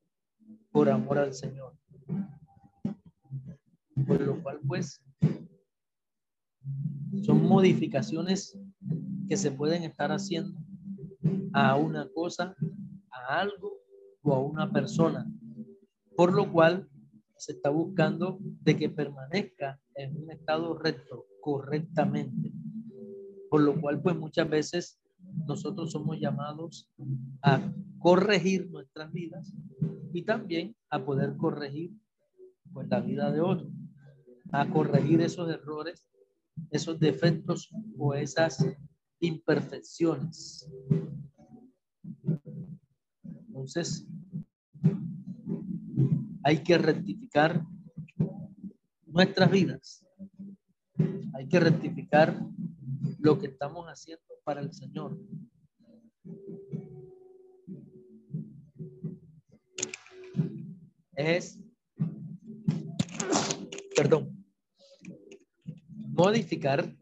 por 0.72 0.90
amor 0.90 1.18
al 1.18 1.34
Señor. 1.34 1.76
Por 4.08 4.22
lo 4.22 4.42
cual, 4.42 4.62
pues, 4.66 5.04
son 7.26 7.44
modificaciones 7.44 8.58
que 9.28 9.36
se 9.36 9.52
pueden 9.52 9.84
estar 9.84 10.14
haciendo 10.14 10.58
a 11.54 11.76
una 11.76 12.08
cosa, 12.10 12.56
a 13.12 13.40
algo 13.40 13.80
o 14.22 14.34
a 14.34 14.40
una 14.40 14.72
persona, 14.72 15.30
por 16.16 16.34
lo 16.34 16.52
cual 16.52 16.88
se 17.38 17.54
está 17.54 17.70
buscando 17.70 18.38
de 18.42 18.76
que 18.76 18.90
permanezca 18.90 19.80
en 19.96 20.16
un 20.22 20.32
estado 20.32 20.78
recto 20.78 21.26
correctamente, 21.42 22.52
por 23.50 23.62
lo 23.62 23.80
cual 23.80 24.02
pues 24.02 24.16
muchas 24.16 24.50
veces 24.50 25.00
nosotros 25.48 25.92
somos 25.92 26.20
llamados 26.20 26.90
a 27.42 27.72
corregir 28.00 28.70
nuestras 28.70 29.12
vidas 29.12 29.54
y 30.14 30.24
también 30.24 30.76
a 30.90 31.04
poder 31.04 31.38
corregir 31.38 31.92
pues 32.74 32.88
la 32.90 33.00
vida 33.00 33.32
de 33.32 33.42
otros, 33.42 33.72
a 34.52 34.70
corregir 34.70 35.22
esos 35.22 35.50
errores, 35.50 36.08
esos 36.72 37.00
defectos 37.00 37.70
o 37.98 38.14
esas 38.14 38.66
imperfecciones. 39.20 40.70
Entonces, 43.24 44.08
hay 46.44 46.64
que 46.64 46.78
rectificar 46.78 47.64
nuestras 49.06 49.52
vidas. 49.52 50.06
Hay 51.34 51.48
que 51.48 51.60
rectificar 51.60 52.40
lo 53.20 53.38
que 53.38 53.48
estamos 53.48 53.86
haciendo 53.88 54.24
para 54.44 54.62
el 54.62 54.74
Señor. 54.74 55.18
Es, 61.16 61.60
perdón, 63.96 64.46
modificar 66.08 66.96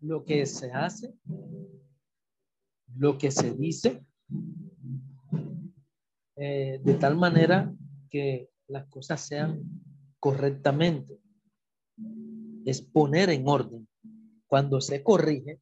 lo 0.00 0.24
que 0.24 0.46
se 0.46 0.72
hace, 0.72 1.14
lo 2.96 3.18
que 3.18 3.30
se 3.30 3.52
dice, 3.52 4.04
eh, 6.36 6.80
de 6.82 6.94
tal 6.94 7.16
manera 7.16 7.74
que 8.08 8.50
las 8.66 8.86
cosas 8.86 9.20
sean 9.20 9.62
correctamente. 10.18 11.20
Es 12.64 12.82
poner 12.82 13.30
en 13.30 13.46
orden. 13.48 13.88
Cuando 14.46 14.80
se 14.80 15.02
corrige, 15.02 15.60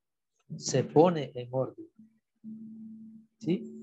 se 0.56 0.84
pone 0.84 1.32
en 1.34 1.48
orden. 1.50 1.86
¿Sí? 3.38 3.74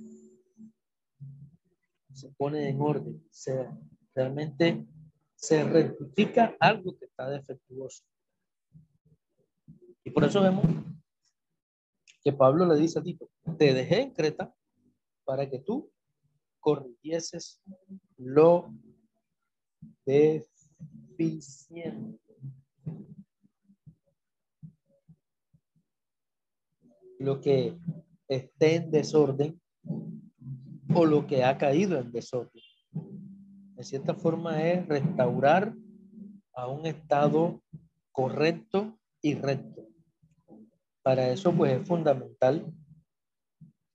Se 2.14 2.30
pone 2.30 2.70
en 2.70 2.82
orden. 2.82 3.24
Se, 3.30 3.70
realmente 4.14 4.86
se 5.36 5.64
rectifica 5.64 6.56
algo 6.60 6.98
que 6.98 7.06
está 7.06 7.30
defectuoso. 7.30 8.04
Y 10.06 10.12
por 10.12 10.24
eso 10.24 10.40
vemos 10.40 10.64
que 12.24 12.32
Pablo 12.32 12.66
le 12.66 12.80
dice 12.80 13.00
a 13.00 13.04
Tito, 13.04 13.30
te 13.58 13.74
dejé 13.74 14.04
en 14.04 14.12
Creta 14.12 14.56
para 15.26 15.50
que 15.50 15.60
tú 15.60 15.92
corrigieses 16.60 17.62
lo 18.18 18.72
deficiente. 20.06 22.20
Lo 27.18 27.42
que 27.42 27.78
esté 28.28 28.76
en 28.76 28.92
desorden 28.92 29.60
o 30.94 31.06
lo 31.06 31.26
que 31.26 31.44
ha 31.44 31.58
caído 31.58 32.00
en 32.00 32.12
desorden. 32.12 32.62
De 33.76 33.84
cierta 33.84 34.14
forma 34.14 34.64
es 34.64 34.88
restaurar 34.88 35.74
a 36.54 36.68
un 36.68 36.86
estado 36.86 37.62
correcto 38.12 39.00
y 39.22 39.34
recto. 39.34 39.75
Para 41.06 41.30
eso 41.30 41.54
pues 41.54 41.72
es 41.72 41.88
fundamental 41.88 42.66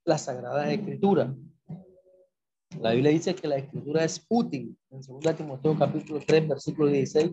la 0.04 0.16
Sagrada 0.16 0.72
Escritura. 0.72 1.34
La 2.80 2.92
Biblia 2.92 3.10
dice 3.10 3.34
que 3.34 3.48
la 3.48 3.56
escritura 3.56 4.04
es 4.04 4.24
útil, 4.28 4.78
en 4.90 5.00
2 5.00 5.36
Timoteo 5.36 5.76
capítulo 5.76 6.20
3, 6.24 6.46
versículo 6.46 6.86
16, 6.86 7.32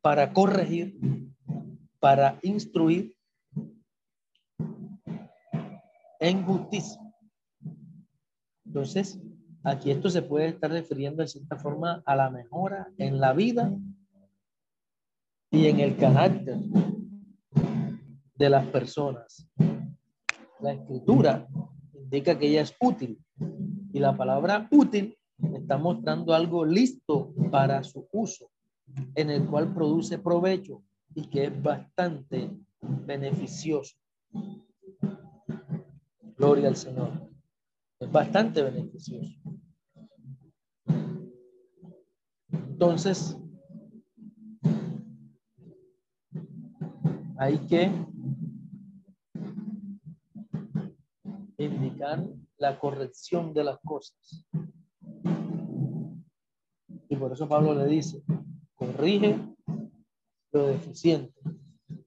para 0.00 0.32
corregir, 0.32 0.96
para 1.98 2.38
instruir 2.42 3.16
en 6.20 6.44
justicia. 6.44 7.00
Entonces, 8.64 9.18
aquí 9.64 9.90
esto 9.90 10.08
se 10.08 10.22
puede 10.22 10.50
estar 10.50 10.70
refiriendo 10.70 11.20
de 11.20 11.28
cierta 11.28 11.56
forma 11.56 12.00
a 12.06 12.14
la 12.14 12.30
mejora 12.30 12.86
en 12.98 13.18
la 13.18 13.32
vida 13.32 13.76
y 15.50 15.66
en 15.66 15.80
el 15.80 15.96
carácter 15.96 16.58
de 18.34 18.50
las 18.50 18.66
personas. 18.66 19.48
La 20.60 20.72
escritura 20.72 21.46
indica 21.92 22.38
que 22.38 22.48
ella 22.48 22.62
es 22.62 22.74
útil 22.80 23.18
y 23.92 23.98
la 23.98 24.16
palabra 24.16 24.68
útil 24.70 25.16
está 25.54 25.78
mostrando 25.78 26.34
algo 26.34 26.64
listo 26.64 27.32
para 27.50 27.82
su 27.82 28.08
uso, 28.12 28.50
en 29.14 29.30
el 29.30 29.46
cual 29.46 29.72
produce 29.74 30.18
provecho 30.18 30.82
y 31.14 31.28
que 31.28 31.44
es 31.44 31.62
bastante 31.62 32.50
beneficioso. 32.80 33.96
Gloria 36.36 36.68
al 36.68 36.76
Señor. 36.76 37.30
Es 38.00 38.10
bastante 38.10 38.62
beneficioso. 38.62 39.38
Entonces, 42.50 43.36
hay 47.38 47.58
que 47.66 47.90
indicar 51.58 52.22
la 52.58 52.78
corrección 52.78 53.52
de 53.54 53.64
las 53.64 53.78
cosas. 53.80 54.44
Y 57.08 57.16
por 57.16 57.32
eso 57.32 57.48
Pablo 57.48 57.74
le 57.74 57.86
dice, 57.86 58.22
corrige 58.74 59.38
lo 60.52 60.66
deficiente, 60.66 61.32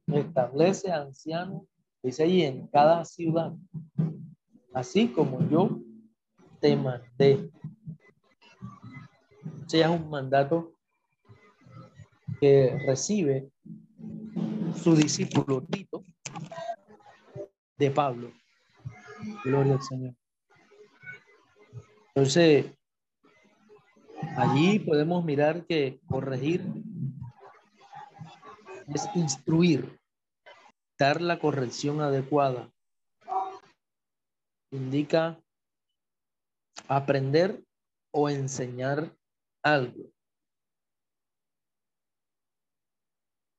establece 0.07 0.91
ancianos, 0.91 1.63
dice 2.01 2.23
ahí 2.23 2.41
en 2.41 2.67
cada 2.67 3.05
ciudad, 3.05 3.53
así 4.73 5.09
como 5.09 5.47
yo 5.49 5.81
te 6.59 6.75
mandé. 6.75 7.49
sea 9.67 9.91
un 9.91 10.09
mandato 10.09 10.73
que 12.39 12.77
recibe 12.85 13.49
su 14.75 14.95
discípulo 14.95 15.61
Tito 15.61 16.03
de 17.77 17.91
Pablo. 17.91 18.31
Gloria 19.43 19.73
al 19.73 19.81
Señor. 19.81 20.15
Entonces, 22.15 22.65
allí 24.37 24.79
podemos 24.79 25.23
mirar 25.23 25.65
que 25.65 25.99
corregir 26.07 26.63
es 28.87 29.07
instruir, 29.15 29.99
dar 30.97 31.21
la 31.21 31.39
corrección 31.39 32.01
adecuada. 32.01 32.71
Indica 34.71 35.39
aprender 36.87 37.63
o 38.11 38.29
enseñar 38.29 39.15
algo. 39.63 40.11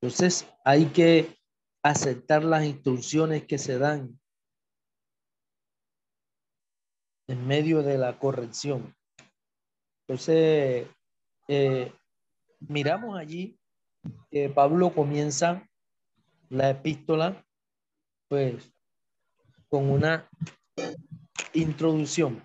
Entonces 0.00 0.48
hay 0.64 0.86
que 0.86 1.36
aceptar 1.82 2.44
las 2.44 2.64
instrucciones 2.64 3.46
que 3.46 3.58
se 3.58 3.78
dan 3.78 4.17
en 7.28 7.46
medio 7.46 7.82
de 7.82 7.98
la 7.98 8.18
corrección. 8.18 8.94
Entonces, 10.06 10.88
eh, 11.46 11.92
miramos 12.60 13.18
allí 13.18 13.58
que 14.30 14.48
Pablo 14.48 14.92
comienza 14.94 15.68
la 16.48 16.70
epístola, 16.70 17.44
pues, 18.28 18.72
con 19.68 19.90
una 19.90 20.28
introducción. 21.52 22.42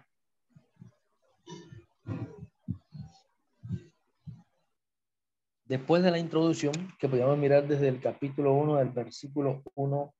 Después 5.65 6.03
de 6.03 6.11
la 6.11 6.19
introducción, 6.19 6.73
que 6.99 7.07
podemos 7.07 7.37
mirar 7.37 7.65
desde 7.65 7.87
el 7.87 8.01
capítulo 8.01 8.53
1 8.53 8.75
del 8.75 8.89
versículo 8.89 9.63
1 9.75 10.13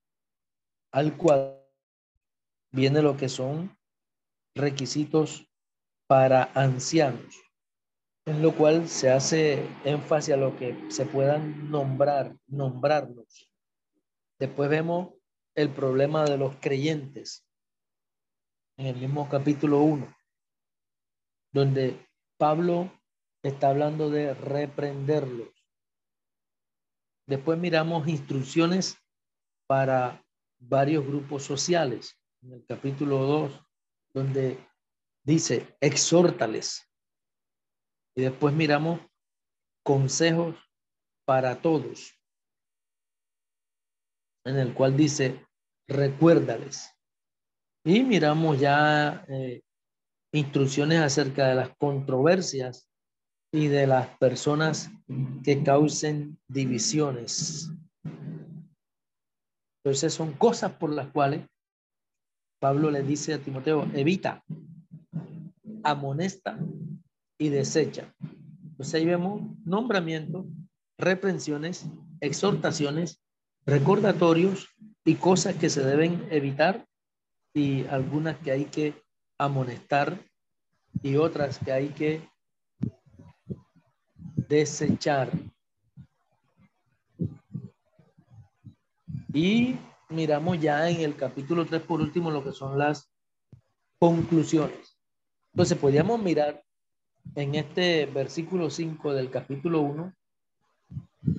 al 0.92 1.16
4, 1.18 1.62
viene 2.72 3.02
lo 3.02 3.16
que 3.16 3.28
son 3.28 3.76
requisitos 4.54 5.46
para 6.06 6.50
ancianos, 6.54 7.42
en 8.26 8.42
lo 8.42 8.54
cual 8.54 8.88
se 8.88 9.10
hace 9.10 9.66
énfasis 9.84 10.34
a 10.34 10.36
lo 10.36 10.56
que 10.56 10.90
se 10.90 11.06
puedan 11.06 11.70
nombrar, 11.70 12.36
nombrarlos. 12.46 13.50
Después 14.38 14.70
vemos 14.70 15.14
el 15.54 15.70
problema 15.70 16.24
de 16.24 16.36
los 16.36 16.56
creyentes 16.56 17.46
en 18.76 18.86
el 18.86 18.96
mismo 18.96 19.28
capítulo 19.28 19.80
1, 19.80 20.14
donde 21.52 22.06
Pablo 22.38 22.90
está 23.42 23.70
hablando 23.70 24.10
de 24.10 24.34
reprenderlos. 24.34 25.48
Después 27.26 27.58
miramos 27.58 28.08
instrucciones 28.08 28.98
para 29.66 30.22
varios 30.58 31.06
grupos 31.06 31.42
sociales 31.42 32.18
en 32.42 32.52
el 32.52 32.66
capítulo 32.66 33.18
2, 33.18 33.60
donde 34.14 34.58
dice, 35.24 35.76
exhórtales. 35.80 36.88
Y 38.16 38.22
después 38.22 38.54
miramos 38.54 39.00
consejos 39.84 40.56
para 41.26 41.60
todos, 41.60 42.14
en 44.46 44.58
el 44.58 44.72
cual 44.72 44.96
dice, 44.96 45.44
recuérdales. 45.88 46.90
Y 47.84 48.02
miramos 48.02 48.60
ya 48.60 49.24
eh, 49.28 49.62
instrucciones 50.32 51.00
acerca 51.00 51.48
de 51.48 51.54
las 51.56 51.76
controversias 51.76 52.88
y 53.52 53.68
de 53.68 53.86
las 53.86 54.16
personas 54.18 54.90
que 55.44 55.62
causen 55.62 56.38
divisiones. 56.48 57.70
Entonces 59.84 60.14
son 60.14 60.32
cosas 60.32 60.72
por 60.72 60.90
las 60.90 61.08
cuales 61.12 61.46
Pablo 62.64 62.90
le 62.90 63.02
dice 63.02 63.34
a 63.34 63.38
Timoteo, 63.38 63.86
evita, 63.92 64.42
amonesta 65.82 66.58
y 67.36 67.50
desecha. 67.50 68.14
Entonces 68.70 68.94
ahí 68.94 69.04
vemos 69.04 69.42
nombramiento, 69.66 70.46
reprensiones, 70.96 71.84
exhortaciones, 72.22 73.20
recordatorios 73.66 74.70
y 75.04 75.16
cosas 75.16 75.56
que 75.56 75.68
se 75.68 75.84
deben 75.84 76.26
evitar 76.30 76.86
y 77.52 77.84
algunas 77.88 78.38
que 78.38 78.52
hay 78.52 78.64
que 78.64 78.94
amonestar 79.36 80.18
y 81.02 81.16
otras 81.16 81.58
que 81.58 81.70
hay 81.70 81.88
que 81.90 82.26
desechar. 84.48 85.30
Y 89.34 89.76
miramos 90.08 90.60
ya 90.60 90.88
en 90.88 91.00
el 91.00 91.16
capítulo 91.16 91.66
3 91.66 91.82
por 91.82 92.00
último 92.00 92.30
lo 92.30 92.44
que 92.44 92.52
son 92.52 92.78
las 92.78 93.10
conclusiones. 93.98 94.98
Entonces 95.52 95.78
podríamos 95.78 96.20
mirar 96.20 96.62
en 97.34 97.54
este 97.54 98.06
versículo 98.06 98.70
5 98.70 99.14
del 99.14 99.30
capítulo 99.30 99.80
1 99.80 100.14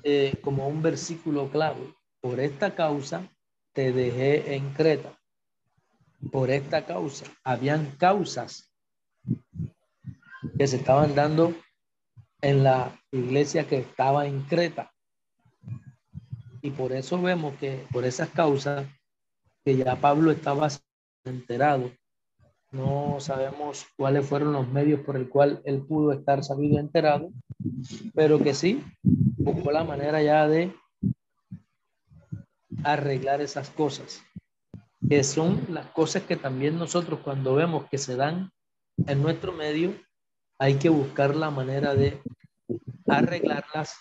eh, 0.04 0.36
como 0.42 0.68
un 0.68 0.82
versículo 0.82 1.50
clave. 1.50 1.94
Por 2.22 2.40
esta 2.40 2.76
causa 2.76 3.30
te 3.74 3.92
dejé 3.92 4.56
en 4.56 4.74
Creta. 4.74 5.20
Por 6.32 6.50
esta 6.50 6.86
causa. 6.86 7.26
Habían 7.44 7.92
causas 7.98 8.72
que 10.58 10.68
se 10.68 10.78
estaban 10.78 11.14
dando 11.14 11.54
en 12.42 12.64
la 12.64 13.00
iglesia 13.12 13.68
que 13.68 13.80
estaba 13.80 14.26
en 14.26 14.42
Creta. 14.44 14.92
Y 16.66 16.72
por 16.72 16.94
eso 16.94 17.22
vemos 17.22 17.54
que 17.60 17.86
por 17.92 18.06
esas 18.06 18.28
causas 18.30 18.88
que 19.64 19.78
ya 19.78 19.96
Pablo 19.98 20.32
estaba 20.32 20.68
enterado, 21.24 21.92
no 22.72 23.18
sabemos 23.20 23.86
cuáles 23.96 24.28
fueron 24.28 24.52
los 24.54 24.68
medios 24.68 25.02
por 25.02 25.16
el 25.16 25.30
cual 25.30 25.62
él 25.64 25.84
pudo 25.84 26.12
estar 26.12 26.44
sabido 26.44 26.80
enterado, 26.80 27.30
pero 28.16 28.40
que 28.40 28.56
sí 28.56 28.84
buscó 29.04 29.72
la 29.72 29.84
manera 29.84 30.24
ya 30.24 30.48
de 30.48 30.74
arreglar 32.84 33.42
esas 33.42 33.70
cosas, 33.70 34.24
que 35.08 35.24
son 35.24 35.68
las 35.70 35.86
cosas 35.92 36.24
que 36.24 36.36
también 36.36 36.80
nosotros 36.80 37.20
cuando 37.24 37.54
vemos 37.54 37.86
que 37.92 38.00
se 38.00 38.16
dan 38.16 38.50
en 39.06 39.22
nuestro 39.22 39.52
medio, 39.52 39.94
hay 40.58 40.80
que 40.80 40.90
buscar 40.90 41.36
la 41.36 41.52
manera 41.52 41.94
de 41.94 42.20
arreglarlas, 43.06 44.00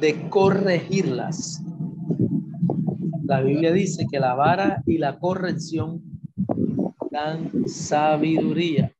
de 0.00 0.28
corregirlas. 0.28 1.62
La 3.24 3.40
Biblia 3.40 3.72
dice 3.72 4.06
que 4.10 4.20
la 4.20 4.34
vara 4.34 4.82
y 4.86 4.98
la 4.98 5.18
corrección 5.18 6.02
dan 7.10 7.68
sabiduría. 7.68 8.92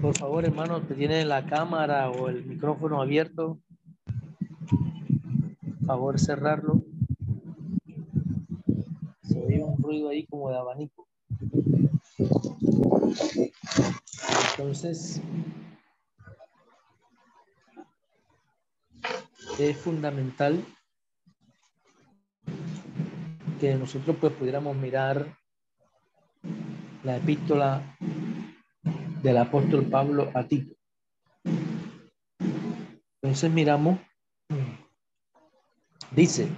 Por 0.00 0.16
favor, 0.16 0.44
hermano, 0.44 0.82
te 0.82 0.94
tiene 0.94 1.24
la 1.24 1.46
cámara 1.46 2.10
o 2.10 2.28
el 2.28 2.44
micrófono 2.44 3.00
abierto. 3.00 3.60
Por 4.04 5.86
favor, 5.86 6.18
cerrarlo. 6.18 6.82
Se 9.22 9.38
oye 9.38 9.62
un 9.62 9.82
ruido 9.82 10.08
ahí 10.08 10.26
como 10.26 10.50
de 10.50 10.56
abanico. 10.56 11.06
Entonces, 14.58 15.20
es 19.58 19.76
fundamental 19.78 20.62
que 23.58 23.74
nosotros 23.74 24.16
pues 24.20 24.32
pudiéramos 24.34 24.76
mirar 24.76 25.34
la 27.02 27.16
epístola 27.16 27.96
del 29.22 29.38
apóstol 29.38 29.86
Pablo 29.86 30.30
a 30.34 30.44
Tito. 30.46 30.74
Entonces 33.22 33.50
miramos, 33.50 33.98
dice, 36.10 36.48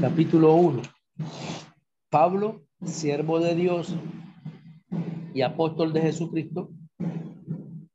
capítulo 0.00 0.54
1, 0.54 0.82
Pablo, 2.10 2.62
siervo 2.84 3.38
de 3.38 3.54
Dios 3.54 3.94
y 5.34 5.42
apóstol 5.42 5.92
de 5.92 6.00
Jesucristo, 6.00 6.70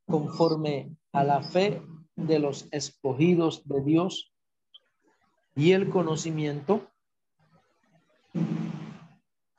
conforme 0.06 0.94
a 1.12 1.24
la 1.24 1.42
fe 1.42 1.82
de 2.14 2.38
los 2.38 2.68
escogidos 2.70 3.66
de 3.66 3.82
Dios 3.82 4.31
y 5.54 5.72
el 5.72 5.88
conocimiento 5.88 6.88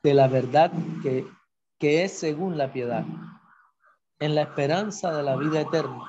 de 0.02 0.14
la 0.14 0.28
verdad 0.28 0.72
que, 1.02 1.26
que 1.78 2.04
es 2.04 2.12
según 2.12 2.58
la 2.58 2.72
piedad, 2.72 3.04
en 4.18 4.34
la 4.34 4.42
esperanza 4.42 5.16
de 5.16 5.22
la 5.22 5.36
vida 5.36 5.62
eterna, 5.62 6.04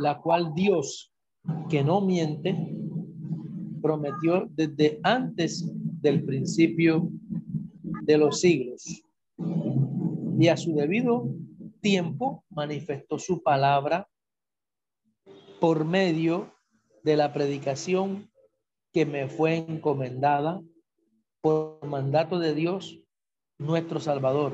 la 0.00 0.20
cual 0.20 0.54
Dios, 0.54 1.12
que 1.68 1.82
no 1.82 2.00
miente, 2.00 2.56
prometió 3.82 4.46
desde 4.50 5.00
antes 5.02 5.64
del 6.00 6.24
principio 6.24 7.08
de 8.02 8.18
los 8.18 8.40
siglos. 8.40 9.02
Y 10.38 10.48
a 10.48 10.56
su 10.56 10.74
debido 10.74 11.28
tiempo 11.80 12.44
manifestó 12.50 13.18
su 13.18 13.42
palabra 13.42 14.08
por 15.60 15.84
medio 15.84 16.52
de 17.02 17.16
la 17.16 17.32
predicación 17.32 18.31
que 18.92 19.06
me 19.06 19.28
fue 19.28 19.56
encomendada 19.56 20.62
por 21.40 21.84
mandato 21.86 22.38
de 22.38 22.54
Dios, 22.54 23.00
nuestro 23.58 24.00
Salvador. 24.00 24.52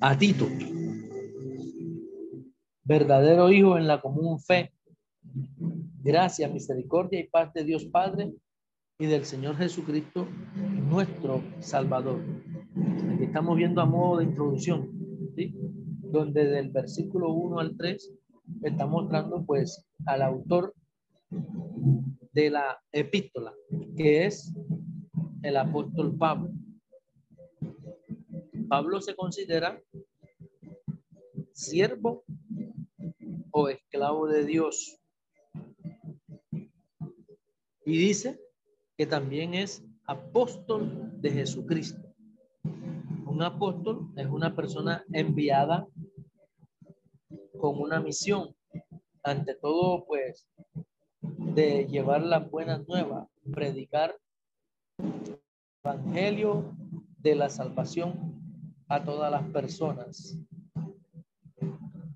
A 0.00 0.16
Tito, 0.16 0.46
verdadero 2.84 3.50
hijo 3.50 3.76
en 3.76 3.86
la 3.86 4.00
común 4.00 4.38
fe. 4.40 4.72
Gracia, 6.00 6.48
misericordia 6.48 7.20
y 7.20 7.28
paz 7.28 7.52
de 7.52 7.64
Dios 7.64 7.86
Padre 7.86 8.32
y 8.98 9.06
del 9.06 9.24
Señor 9.24 9.56
Jesucristo, 9.56 10.26
nuestro 10.88 11.42
Salvador. 11.60 12.20
Aquí 13.14 13.24
estamos 13.24 13.56
viendo 13.56 13.80
a 13.80 13.86
modo 13.86 14.18
de 14.18 14.24
introducción, 14.24 14.88
donde 16.02 16.46
del 16.46 16.70
versículo 16.70 17.32
1 17.32 17.58
al 17.58 17.76
3 17.76 18.14
está 18.62 18.86
mostrando 18.86 19.44
pues 19.44 19.86
al 20.06 20.22
autor 20.22 20.74
de 22.38 22.50
la 22.50 22.80
epístola, 22.92 23.52
que 23.96 24.24
es 24.24 24.54
el 25.42 25.56
apóstol 25.56 26.16
Pablo. 26.16 26.52
Pablo 28.68 29.00
se 29.00 29.16
considera 29.16 29.82
siervo 31.52 32.22
o 33.50 33.68
esclavo 33.68 34.28
de 34.28 34.44
Dios. 34.44 35.00
Y 37.84 37.98
dice 37.98 38.40
que 38.96 39.06
también 39.06 39.54
es 39.54 39.84
apóstol 40.06 41.20
de 41.20 41.32
Jesucristo. 41.32 42.00
Un 43.26 43.42
apóstol 43.42 44.12
es 44.14 44.26
una 44.28 44.54
persona 44.54 45.04
enviada 45.12 45.88
con 47.58 47.80
una 47.80 47.98
misión. 47.98 48.54
Ante 49.24 49.56
todo, 49.56 50.04
pues, 50.06 50.46
de 51.36 51.86
llevar 51.86 52.22
la 52.22 52.40
buena 52.40 52.78
nueva, 52.86 53.28
predicar 53.52 54.16
el 54.98 55.40
evangelio 55.84 56.74
de 57.18 57.34
la 57.34 57.48
salvación 57.48 58.40
a 58.88 59.02
todas 59.04 59.30
las 59.30 59.42
personas. 59.50 60.38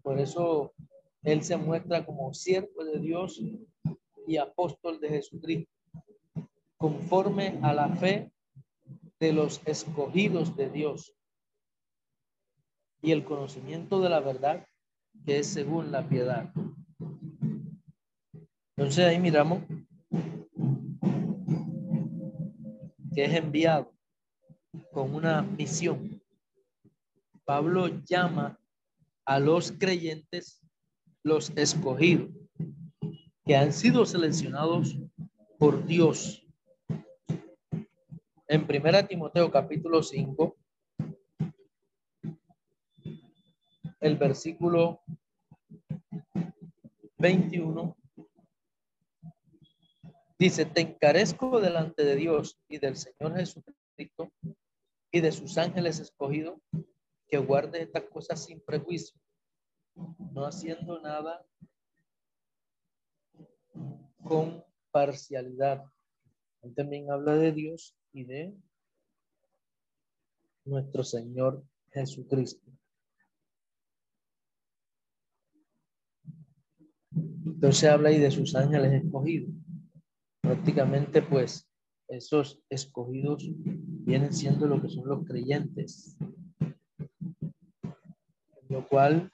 Por 0.02 0.18
eso 0.18 0.72
él 1.22 1.42
se 1.42 1.56
muestra 1.56 2.04
como 2.04 2.32
siervo 2.34 2.84
de 2.84 2.98
Dios 2.98 3.40
y 4.26 4.36
apóstol 4.36 5.00
de 5.00 5.08
Jesucristo 5.08 5.72
conforme 6.82 7.60
a 7.62 7.72
la 7.72 7.88
fe 7.88 8.32
de 9.20 9.32
los 9.32 9.62
escogidos 9.66 10.56
de 10.56 10.68
Dios 10.68 11.14
y 13.00 13.12
el 13.12 13.24
conocimiento 13.24 14.00
de 14.00 14.08
la 14.08 14.18
verdad 14.18 14.66
que 15.24 15.38
es 15.38 15.46
según 15.46 15.92
la 15.92 16.08
piedad. 16.08 16.52
Entonces 18.76 19.04
ahí 19.06 19.18
miramos 19.18 19.62
que 23.14 23.24
es 23.24 23.34
enviado 23.34 23.92
con 24.92 25.14
una 25.14 25.42
misión. 25.42 26.22
Pablo 27.44 27.88
llama 28.04 28.58
a 29.24 29.38
los 29.38 29.72
creyentes 29.72 30.60
los 31.22 31.50
escogidos 31.56 32.30
que 33.44 33.56
han 33.56 33.72
sido 33.72 34.06
seleccionados 34.06 34.98
por 35.58 35.84
Dios 35.84 36.42
en 38.52 38.66
Primera 38.66 39.06
Timoteo 39.06 39.50
capítulo 39.50 40.02
5, 40.02 40.56
el 44.00 44.16
versículo 44.18 45.00
21, 47.16 47.96
dice, 50.42 50.64
te 50.64 50.80
encarezco 50.80 51.60
delante 51.60 52.04
de 52.04 52.16
Dios 52.16 52.58
y 52.68 52.78
del 52.78 52.96
Señor 52.96 53.36
Jesucristo 53.36 54.32
y 55.12 55.20
de 55.20 55.30
sus 55.30 55.56
ángeles 55.56 56.00
escogidos, 56.00 56.58
que 57.28 57.38
guarde 57.38 57.82
estas 57.82 58.04
cosas 58.04 58.44
sin 58.44 58.60
prejuicio, 58.60 59.20
no 59.94 60.44
haciendo 60.44 61.00
nada 61.00 61.46
con 64.24 64.64
parcialidad. 64.90 65.84
Él 66.62 66.74
también 66.74 67.10
habla 67.12 67.36
de 67.36 67.52
Dios 67.52 67.94
y 68.12 68.24
de 68.24 68.52
nuestro 70.64 71.04
Señor 71.04 71.64
Jesucristo. 71.92 72.68
Entonces 77.44 77.88
habla 77.88 78.08
ahí 78.08 78.18
de 78.18 78.30
sus 78.32 78.56
ángeles 78.56 79.04
escogidos. 79.04 79.61
Prácticamente, 80.42 81.22
pues, 81.22 81.66
esos 82.08 82.60
escogidos 82.68 83.48
vienen 83.56 84.34
siendo 84.34 84.66
lo 84.66 84.82
que 84.82 84.88
son 84.88 85.08
los 85.08 85.24
creyentes. 85.24 86.16
Lo 88.68 88.86
cual 88.88 89.32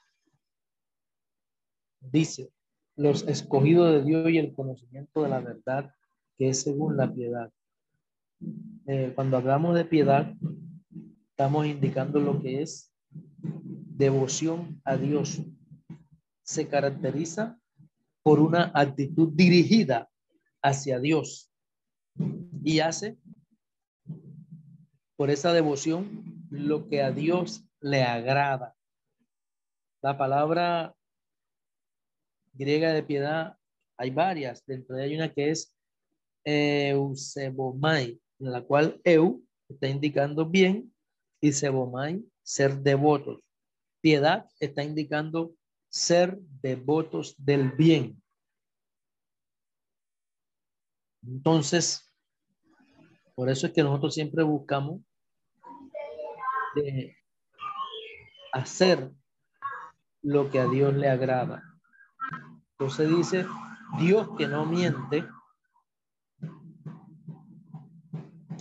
dice, 2.01 2.51
los 2.95 3.27
escogidos 3.27 3.93
de 3.93 4.05
Dios 4.05 4.31
y 4.31 4.39
el 4.39 4.53
conocimiento 4.53 5.23
de 5.23 5.29
la 5.29 5.41
verdad, 5.41 5.93
que 6.37 6.51
es 6.51 6.63
según 6.63 6.97
la 6.97 7.13
piedad. 7.13 7.51
Eh, 8.87 9.13
cuando 9.15 9.37
hablamos 9.37 9.75
de 9.75 9.85
piedad, 9.85 10.35
estamos 11.31 11.67
indicando 11.67 12.21
lo 12.21 12.41
que 12.41 12.63
es 12.63 12.93
devoción 13.11 14.81
a 14.85 14.97
Dios. 14.97 15.43
Se 16.43 16.69
caracteriza 16.69 17.59
por 18.23 18.41
una 18.41 18.71
actitud 18.75 19.31
dirigida 19.33 20.09
hacia 20.63 20.99
Dios 20.99 21.51
y 22.63 22.81
hace 22.81 23.17
por 25.17 25.31
esa 25.31 25.53
devoción 25.53 26.47
lo 26.51 26.89
que 26.89 27.03
a 27.03 27.11
Dios 27.11 27.65
le 27.81 28.03
agrada. 28.03 28.77
La 30.01 30.17
palabra 30.17 30.95
griega 32.53 32.93
de 32.93 33.03
piedad 33.03 33.57
hay 33.97 34.11
varias, 34.11 34.65
dentro 34.65 34.97
de 34.97 35.05
hay 35.05 35.17
una 35.17 35.33
que 35.33 35.51
es 35.51 35.75
eusebomai, 36.45 38.21
en 38.39 38.53
la 38.53 38.63
cual 38.63 39.01
eu 39.05 39.43
está 39.69 39.89
indicando 39.89 40.47
bien 40.47 40.95
y 41.41 41.53
sebomai 41.53 42.25
ser 42.43 42.79
devotos. 42.79 43.41
Piedad 44.01 44.47
está 44.61 44.83
indicando 44.85 45.55
ser 45.91 46.39
devotos 46.63 47.35
del 47.39 47.73
bien. 47.73 48.23
Entonces, 51.23 52.05
por 53.35 53.49
eso 53.49 53.67
es 53.67 53.73
que 53.73 53.83
nosotros 53.83 54.15
siempre 54.15 54.43
buscamos 54.43 55.01
de 56.75 57.17
hacer 58.53 59.11
lo 60.23 60.51
que 60.51 60.61
a 60.61 60.67
Dios 60.67 60.95
le 60.95 61.09
agrada. 61.09 61.63
Entonces 62.73 63.09
dice, 63.09 63.47
Dios 63.99 64.29
que 64.37 64.47
no 64.47 64.67
miente, 64.67 65.25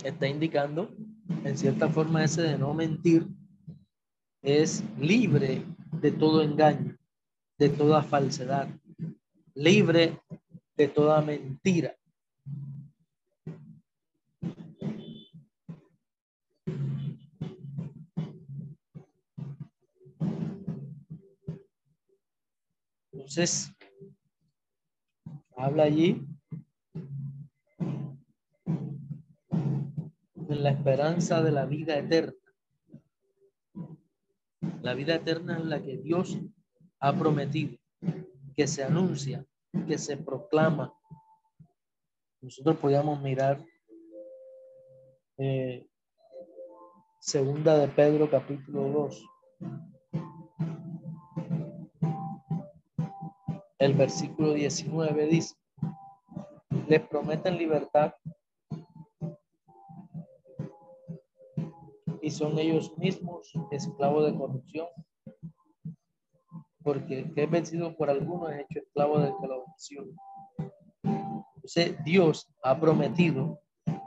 está 0.04 0.28
indicando, 0.28 0.90
en 1.44 1.58
cierta 1.58 1.88
forma, 1.88 2.24
ese 2.24 2.42
de 2.42 2.58
no 2.58 2.72
mentir 2.74 3.26
es 4.42 4.84
libre 4.98 5.64
de 5.92 6.12
todo 6.12 6.42
engaño, 6.42 6.96
de 7.58 7.68
toda 7.68 8.02
falsedad, 8.02 8.68
libre 9.54 10.20
de 10.76 10.88
toda 10.88 11.20
mentira. 11.20 11.97
Entonces, 23.28 23.70
habla 25.54 25.82
allí 25.82 26.26
en 30.48 30.62
la 30.62 30.70
esperanza 30.70 31.42
de 31.42 31.52
la 31.52 31.66
vida 31.66 31.98
eterna. 31.98 32.32
La 34.80 34.94
vida 34.94 35.16
eterna 35.16 35.58
es 35.58 35.64
la 35.66 35.82
que 35.82 35.98
Dios 35.98 36.38
ha 37.00 37.12
prometido, 37.18 37.76
que 38.56 38.66
se 38.66 38.82
anuncia, 38.82 39.44
que 39.86 39.98
se 39.98 40.16
proclama. 40.16 40.94
Nosotros 42.40 42.78
podíamos 42.78 43.20
mirar 43.20 43.62
eh, 45.36 45.86
segunda 47.20 47.76
de 47.76 47.88
Pedro 47.88 48.30
capítulo 48.30 48.88
2. 48.88 49.24
El 53.78 53.94
versículo 53.94 54.54
19 54.54 55.26
dice, 55.26 55.54
les 56.88 57.00
prometen 57.06 57.56
libertad 57.56 58.12
y 62.20 62.30
son 62.30 62.58
ellos 62.58 62.96
mismos 62.98 63.52
esclavos 63.70 64.26
de 64.26 64.36
corrupción, 64.36 64.88
porque 66.82 67.32
que 67.32 67.44
es 67.44 67.50
vencido 67.50 67.96
por 67.96 68.10
algunos 68.10 68.50
es 68.50 68.60
hecho 68.60 68.80
esclavo 68.80 69.20
del 69.20 69.32
que 69.40 69.46
lo 69.46 69.64
venció. 69.66 70.04
Entonces, 71.54 71.96
Dios 72.04 72.52
ha 72.64 72.80
prometido 72.80 73.60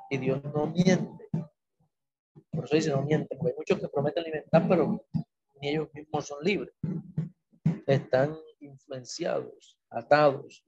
y 0.10 0.18
Dios 0.18 0.44
no 0.54 0.68
miente. 0.68 1.30
Por 2.52 2.66
eso 2.66 2.76
dice 2.76 2.90
no 2.90 3.04
miente, 3.04 3.38
porque 3.38 3.52
hay 3.52 3.58
muchos 3.58 3.80
que 3.80 3.88
prometen 3.88 4.24
libertad, 4.26 4.66
pero 4.68 5.02
ni 5.62 5.70
ellos 5.70 5.88
mismos 5.94 6.28
son 6.28 6.44
libres. 6.44 6.74
Están 7.88 8.36
atados, 9.90 10.66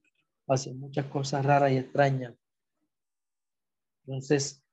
hacen 0.47 0.79
muchas 0.79 1.05
cosas 1.07 1.45
raras 1.45 1.71
y 1.71 1.77
extrañas. 1.77 2.33
Entonces, 4.05 4.63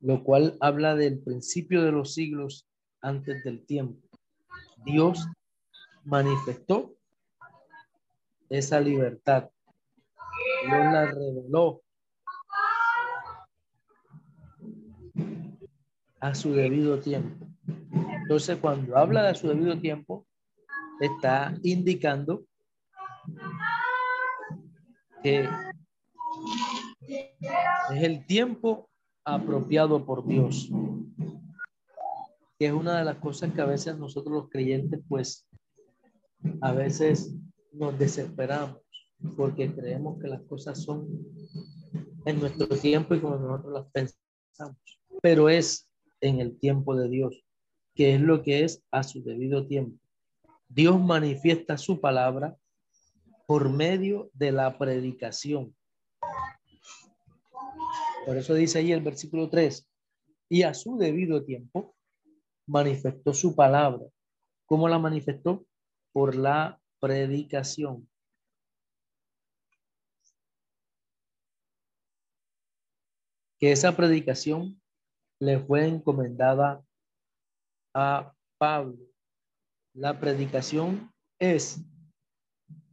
lo 0.00 0.22
cual 0.22 0.56
habla 0.60 0.94
del 0.94 1.18
principio 1.18 1.82
de 1.82 1.92
los 1.92 2.14
siglos 2.14 2.66
antes 3.00 3.42
del 3.44 3.64
tiempo. 3.64 4.06
Dios 4.84 5.26
manifestó 6.04 6.94
esa 8.48 8.80
libertad. 8.80 9.50
Dios 10.66 10.84
la 10.92 11.06
reveló 11.06 11.82
a 16.20 16.34
su 16.34 16.52
debido 16.52 17.00
tiempo. 17.00 17.46
Entonces, 18.22 18.58
cuando 18.58 18.96
habla 18.96 19.24
de 19.24 19.34
su 19.34 19.48
debido 19.48 19.78
tiempo, 19.78 20.26
está 21.00 21.54
indicando 21.62 22.44
que 25.22 25.48
es 27.90 28.02
el 28.02 28.26
tiempo 28.26 28.88
apropiado 29.24 30.04
por 30.04 30.26
Dios. 30.26 30.70
Que 32.58 32.66
es 32.66 32.72
una 32.72 32.98
de 32.98 33.04
las 33.04 33.16
cosas 33.18 33.52
que 33.52 33.60
a 33.60 33.66
veces 33.66 33.98
nosotros 33.98 34.34
los 34.34 34.48
creyentes, 34.48 35.00
pues, 35.08 35.46
a 36.60 36.72
veces 36.72 37.34
nos 37.72 37.98
desesperamos 37.98 38.80
porque 39.36 39.72
creemos 39.74 40.20
que 40.20 40.28
las 40.28 40.42
cosas 40.42 40.82
son 40.82 41.08
en 42.24 42.40
nuestro 42.40 42.66
tiempo 42.68 43.14
y 43.14 43.20
como 43.20 43.36
nosotros 43.36 43.72
las 43.72 43.86
pensamos. 43.90 44.78
Pero 45.22 45.48
es 45.48 45.88
en 46.20 46.40
el 46.40 46.58
tiempo 46.58 46.94
de 46.94 47.08
Dios, 47.08 47.44
que 47.94 48.14
es 48.14 48.20
lo 48.20 48.42
que 48.42 48.64
es 48.64 48.82
a 48.90 49.02
su 49.02 49.22
debido 49.22 49.66
tiempo. 49.66 49.98
Dios 50.68 51.00
manifiesta 51.00 51.78
su 51.78 52.00
palabra 52.00 52.56
por 53.46 53.70
medio 53.70 54.30
de 54.32 54.52
la 54.52 54.76
predicación. 54.76 55.74
Por 58.26 58.36
eso 58.36 58.54
dice 58.54 58.80
ahí 58.80 58.92
el 58.92 59.02
versículo 59.02 59.48
3, 59.48 59.88
y 60.48 60.62
a 60.62 60.74
su 60.74 60.96
debido 60.96 61.44
tiempo 61.44 61.94
manifestó 62.66 63.32
su 63.32 63.54
palabra. 63.54 64.04
¿Cómo 64.66 64.88
la 64.88 64.98
manifestó? 64.98 65.64
Por 66.12 66.34
la 66.34 66.80
predicación. 66.98 68.08
Que 73.58 73.72
esa 73.72 73.96
predicación 73.96 74.80
le 75.38 75.60
fue 75.60 75.86
encomendada 75.86 76.84
a 77.94 78.34
Pablo. 78.58 78.98
La 79.96 80.20
predicación 80.20 81.10
es 81.38 81.80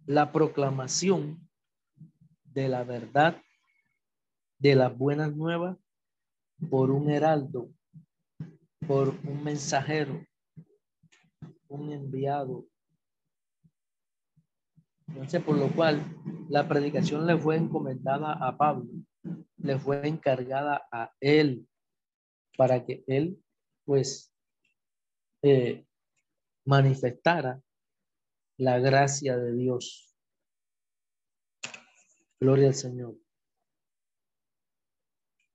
la 0.06 0.32
proclamación 0.32 1.46
de 2.46 2.70
la 2.70 2.86
verdad, 2.86 3.42
de 4.58 4.76
las 4.76 4.98
buenas 4.98 5.36
nuevas, 5.36 5.78
por 6.70 6.92
un 6.92 7.10
heraldo, 7.10 7.70
por 8.88 9.10
un 9.10 9.44
mensajero, 9.44 10.26
un 11.68 11.92
enviado. 11.92 12.66
Entonces, 15.08 15.44
por 15.44 15.58
lo 15.58 15.68
cual, 15.74 16.02
la 16.48 16.66
predicación 16.70 17.28
le 17.28 17.38
fue 17.38 17.58
encomendada 17.58 18.32
a 18.32 18.56
Pablo, 18.56 18.90
le 19.58 19.78
fue 19.78 20.08
encargada 20.08 20.88
a 20.90 21.12
él 21.20 21.68
para 22.56 22.86
que 22.86 23.04
él 23.08 23.44
pues 23.84 24.34
eh, 25.42 25.86
manifestara 26.66 27.62
la 28.58 28.80
gracia 28.80 29.38
de 29.38 29.54
Dios. 29.54 30.16
Gloria 32.40 32.68
al 32.68 32.76
Señor. 32.76 33.18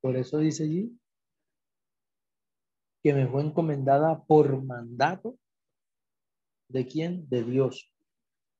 Por 0.01 0.17
eso 0.17 0.39
dice 0.39 0.65
allí 0.65 0.99
que 3.03 3.15
me 3.15 3.27
fue 3.27 3.43
encomendada 3.43 4.25
por 4.25 4.63
mandato 4.63 5.39
de 6.69 6.87
quién? 6.87 7.29
De 7.29 7.43
Dios. 7.43 7.93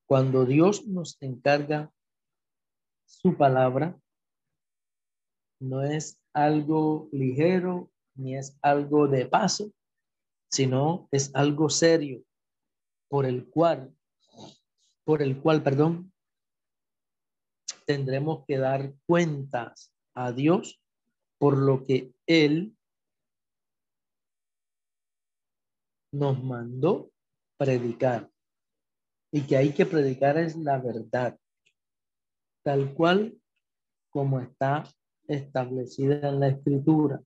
Cuando 0.07 0.47
Dios 0.47 0.87
nos 0.87 1.21
encarga 1.21 1.93
su 3.05 3.37
palabra, 3.37 4.01
no 5.61 5.83
es 5.83 6.21
algo 6.33 7.09
ligero 7.13 7.91
ni 8.15 8.37
es 8.37 8.57
algo 8.63 9.07
de 9.09 9.27
paso, 9.27 9.73
sino 10.51 11.09
es 11.11 11.35
algo 11.35 11.69
serio 11.69 12.25
por 13.09 13.27
el 13.27 13.49
cual, 13.49 13.95
por 15.05 15.23
el 15.23 15.41
cual, 15.41 15.63
perdón, 15.63 16.13
tendremos 17.87 18.45
que 18.47 18.59
dar 18.59 18.93
cuentas 19.07 19.93
a 20.15 20.33
Dios 20.33 20.81
por 21.39 21.57
lo 21.57 21.87
que 21.87 22.13
Él 22.27 22.77
nos 26.13 26.43
mandó 26.43 27.11
predicar. 27.57 28.31
Y 29.31 29.43
que 29.43 29.57
hay 29.57 29.73
que 29.75 29.85
predicar 29.85 30.39
es 30.39 30.57
la 30.57 30.79
verdad, 30.79 31.39
tal 32.63 32.95
cual 32.95 33.39
como 34.11 34.41
está 34.41 34.85
establecida 35.27 36.29
en 36.29 36.41
la 36.41 36.49
escritura 36.49 37.23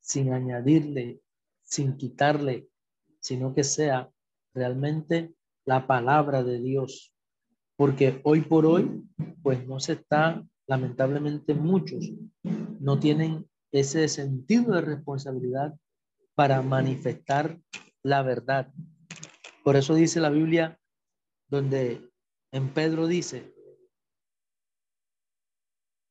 sin 0.00 0.32
añadirle, 0.32 1.20
sin 1.62 1.96
quitarle, 1.96 2.68
sino 3.20 3.54
que 3.54 3.64
sea 3.64 4.10
realmente 4.54 5.34
la 5.64 5.86
palabra 5.86 6.42
de 6.42 6.60
Dios. 6.60 7.14
Porque 7.76 8.20
hoy 8.24 8.42
por 8.42 8.66
hoy, 8.66 9.02
pues 9.42 9.66
no 9.66 9.80
se 9.80 9.94
está, 9.94 10.44
lamentablemente 10.66 11.54
muchos 11.54 12.12
no 12.80 12.98
tienen 12.98 13.48
ese 13.72 14.08
sentido 14.08 14.74
de 14.74 14.80
responsabilidad 14.82 15.74
para 16.34 16.62
manifestar 16.62 17.58
la 18.02 18.22
verdad. 18.22 18.72
Por 19.64 19.76
eso 19.76 19.94
dice 19.94 20.20
la 20.20 20.30
Biblia, 20.30 20.78
donde 21.48 22.10
en 22.52 22.72
Pedro 22.72 23.06
dice, 23.06 23.54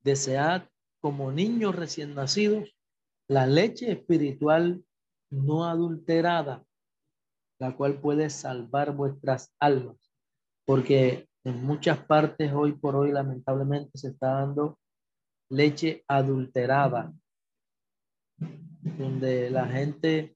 desead 0.04 0.64
como 1.02 1.32
niños 1.32 1.76
recién 1.76 2.16
nacidos 2.16 2.76
la 3.28 3.46
leche 3.46 3.92
espiritual 3.92 4.84
no 5.30 5.66
adulterada, 5.66 6.66
la 7.60 7.76
cual 7.76 8.00
puede 8.00 8.30
salvar 8.30 8.96
vuestras 8.96 9.54
almas, 9.60 9.98
porque 10.66 11.28
en 11.44 11.64
muchas 11.64 12.00
partes 12.00 12.52
hoy 12.54 12.74
por 12.74 12.96
hoy 12.96 13.12
lamentablemente 13.12 13.98
se 13.98 14.10
está 14.10 14.34
dando 14.34 14.80
leche 15.50 16.04
adulterada, 16.08 17.14
donde 18.98 19.50
la 19.50 19.68
gente 19.68 20.36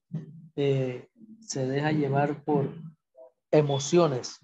eh, 0.56 1.08
se 1.40 1.66
deja 1.66 1.92
llevar 1.92 2.44
por 2.44 2.74
emociones 3.50 4.40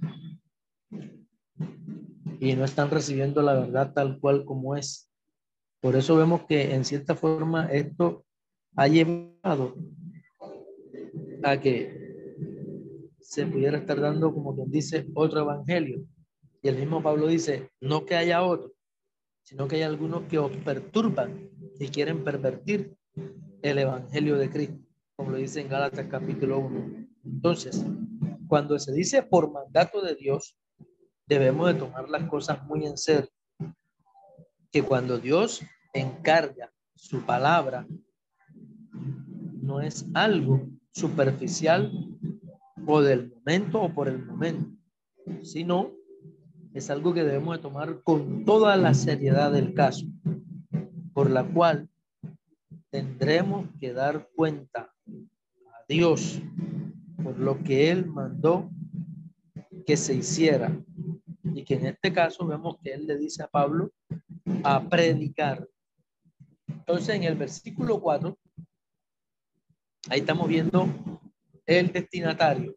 y 2.41 2.55
no 2.55 2.65
están 2.65 2.91
recibiendo 2.91 3.43
la 3.43 3.55
verdad 3.55 3.93
tal 3.93 4.19
cual 4.19 4.45
como 4.45 4.77
es. 4.77 5.11
Por 5.81 5.97
eso 5.97 6.17
vemos 6.17 6.45
que 6.45 6.75
en 6.75 6.85
cierta 6.85 7.15
forma 7.15 7.67
esto 7.67 8.25
ha 8.77 8.87
llevado 8.87 9.77
a 11.43 11.59
que 11.61 12.00
se 13.31 13.47
pudiera 13.47 13.79
estar 13.79 14.01
dando, 14.01 14.35
como 14.35 14.57
quien 14.57 14.73
dice, 14.73 15.07
otro 15.15 15.43
evangelio. 15.43 16.05
Y 16.63 16.69
el 16.69 16.77
mismo 16.77 17.01
Pablo 17.01 17.29
dice, 17.29 17.71
no 17.81 18.05
que 18.05 18.17
haya 18.17 18.43
otro, 18.43 18.73
sino 19.45 19.69
que 19.69 19.77
hay 19.77 19.83
algunos 19.83 20.25
que 20.25 20.37
os 20.37 20.51
perturban 20.57 21.49
y 21.79 21.87
quieren 21.91 22.25
pervertir 22.25 22.93
el 23.63 23.79
evangelio 23.79 24.37
de 24.37 24.51
Cristo, 24.51 24.85
como 25.15 25.31
lo 25.31 25.37
dice 25.37 25.61
en 25.61 25.69
Gálatas 25.69 26.09
capítulo 26.11 26.59
1. 26.59 27.07
Entonces, 27.25 27.85
cuando 28.49 28.77
se 28.81 28.93
dice 28.93 29.23
por 29.23 29.53
mandato 29.53 30.03
de 30.03 30.17
Dios, 30.17 30.57
debemos 31.29 31.69
de 31.69 31.75
tomar 31.75 32.09
las 32.09 32.29
cosas 32.29 32.67
muy 32.67 32.85
en 32.85 32.99
serio. 32.99 33.31
Que 34.73 34.83
cuando 34.83 35.19
Dios 35.19 35.63
encarga 35.95 36.73
su 36.97 37.25
palabra 37.25 37.87
no 39.63 39.81
es 39.81 40.05
algo 40.15 40.69
superficial 40.91 41.93
o 42.93 43.03
del 43.03 43.31
momento 43.31 43.83
o 43.83 43.95
por 43.95 44.09
el 44.09 44.25
momento, 44.25 44.71
sino 45.43 45.93
es 46.75 46.91
algo 46.91 47.15
que 47.15 47.25
debemos 47.25 47.57
de 47.57 47.63
tomar 47.63 48.03
con 48.03 48.45
toda 48.45 48.77
la 48.77 48.95
seriedad 48.95 49.53
del 49.53 49.75
caso, 49.75 50.07
por 51.13 51.31
la 51.31 51.45
cual 51.45 51.89
tendremos 52.91 53.69
que 53.79 53.93
dar 53.93 54.29
cuenta 54.35 54.93
a 55.67 55.85
Dios 55.89 56.41
por 57.23 57.39
lo 57.39 57.63
que 57.63 57.91
Él 57.91 58.07
mandó 58.07 58.71
que 59.87 59.97
se 59.97 60.15
hiciera. 60.15 60.77
Y 61.55 61.65
que 61.65 61.75
en 61.75 61.87
este 61.87 62.13
caso 62.13 62.47
vemos 62.47 62.77
que 62.83 62.93
Él 62.93 63.07
le 63.07 63.17
dice 63.17 63.43
a 63.43 63.49
Pablo 63.49 63.93
a 64.63 64.89
predicar. 64.89 65.67
Entonces 66.67 67.17
en 67.17 67.25
el 67.25 67.37
versículo 67.37 68.01
4, 68.01 68.37
ahí 70.09 70.21
estamos 70.21 70.49
viendo 70.49 70.89
el 71.67 71.93
destinatario, 71.93 72.77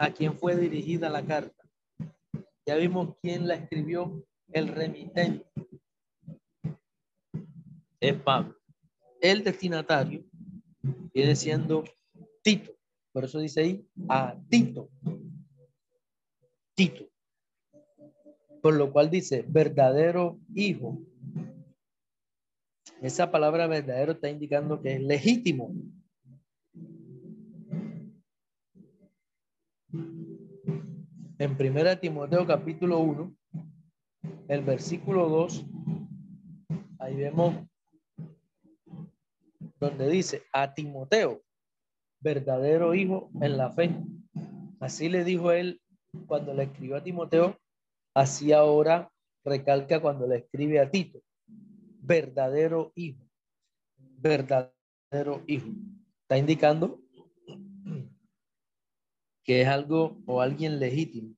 a 0.00 0.10
quien 0.10 0.34
fue 0.38 0.56
dirigida 0.56 1.10
la 1.10 1.24
carta. 1.24 1.62
Ya 2.66 2.76
vimos 2.76 3.16
quién 3.20 3.46
la 3.46 3.54
escribió, 3.56 4.24
el 4.50 4.68
remitente. 4.68 5.46
Es 8.00 8.14
Pablo. 8.22 8.56
El 9.20 9.44
destinatario 9.44 10.24
viene 11.12 11.36
siendo 11.36 11.84
Tito. 12.42 12.72
Por 13.12 13.24
eso 13.24 13.40
dice 13.40 13.60
ahí 13.60 13.86
a 14.08 14.40
Tito. 14.48 14.88
Tito. 16.74 17.04
Por 18.62 18.76
lo 18.76 18.90
cual 18.92 19.10
dice 19.10 19.44
verdadero 19.46 20.40
hijo. 20.54 20.98
Esa 23.02 23.30
palabra 23.30 23.66
verdadero 23.66 24.12
está 24.12 24.30
indicando 24.30 24.80
que 24.80 24.94
es 24.94 25.02
legítimo. 25.02 25.74
En 31.40 31.56
primera 31.56 31.98
Timoteo 31.98 32.46
capítulo 32.46 32.98
1, 32.98 33.34
el 34.48 34.62
versículo 34.62 35.26
2, 35.30 35.64
ahí 36.98 37.16
vemos 37.16 37.54
donde 39.78 40.10
dice 40.10 40.42
a 40.52 40.74
Timoteo, 40.74 41.40
verdadero 42.20 42.94
hijo 42.94 43.30
en 43.40 43.56
la 43.56 43.70
fe. 43.70 43.90
Así 44.80 45.08
le 45.08 45.24
dijo 45.24 45.50
él 45.50 45.80
cuando 46.26 46.52
le 46.52 46.64
escribió 46.64 46.96
a 46.96 47.02
Timoteo, 47.02 47.56
así 48.14 48.52
ahora 48.52 49.10
recalca 49.42 49.98
cuando 49.98 50.26
le 50.26 50.36
escribe 50.36 50.78
a 50.78 50.90
Tito, 50.90 51.22
verdadero 52.02 52.92
hijo, 52.94 53.26
verdadero 53.96 55.42
hijo. 55.46 55.70
Está 56.20 56.36
indicando 56.36 57.00
que 59.50 59.62
es 59.62 59.66
algo 59.66 60.16
o 60.26 60.40
alguien 60.40 60.78
legítimo. 60.78 61.34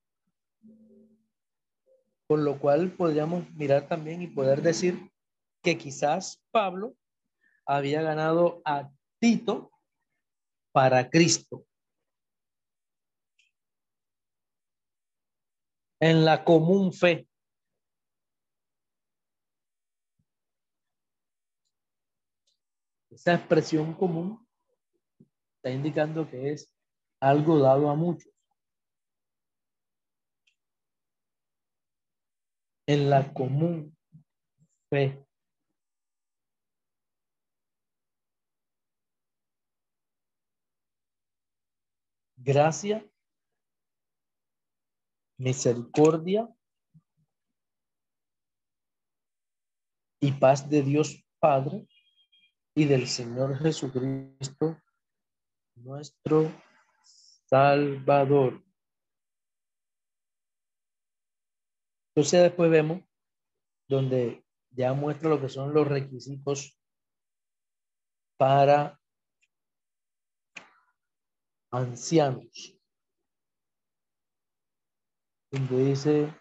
Por 2.27 2.41
lo 2.41 2.59
cual 2.59 2.93
podríamos 2.93 3.51
mirar 3.55 3.89
también 3.89 4.21
y 4.21 4.27
poder 4.27 4.61
decir 4.61 5.11
que 5.63 5.79
quizás 5.79 6.45
Pablo 6.51 6.95
había 7.65 8.03
ganado 8.03 8.61
a 8.67 8.93
Tito 9.19 9.73
para 10.73 11.09
Cristo. 11.09 11.65
En 15.99 16.27
la 16.27 16.45
común 16.45 16.93
fe. 16.93 17.27
Esa 23.09 23.37
expresión 23.37 23.95
común 23.95 24.47
está 25.57 25.71
indicando 25.71 26.29
que 26.29 26.53
es 26.53 26.71
algo 27.23 27.61
dado 27.61 27.89
a 27.89 27.95
muchos. 27.95 28.33
En 32.87 33.09
la 33.09 33.33
común 33.33 33.97
fe. 34.91 35.25
gracia, 42.45 43.09
misericordia 45.39 46.53
y 50.21 50.33
paz 50.33 50.69
de 50.69 50.83
Dios 50.83 51.25
Padre 51.39 51.87
y 52.75 52.85
del 52.87 53.07
Señor 53.07 53.57
Jesucristo, 53.59 54.77
nuestro 55.77 56.51
Salvador. 57.53 58.65
Entonces 62.09 62.45
después 62.45 62.71
vemos 62.71 63.03
donde 63.87 64.43
ya 64.71 64.95
muestra 64.95 65.29
lo 65.29 65.39
que 65.39 65.51
son 65.51 65.75
los 65.75 65.87
requisitos 65.87 66.81
para 68.39 68.99
ancianos, 71.71 72.75
donde 75.51 75.85
dice, 75.85 76.35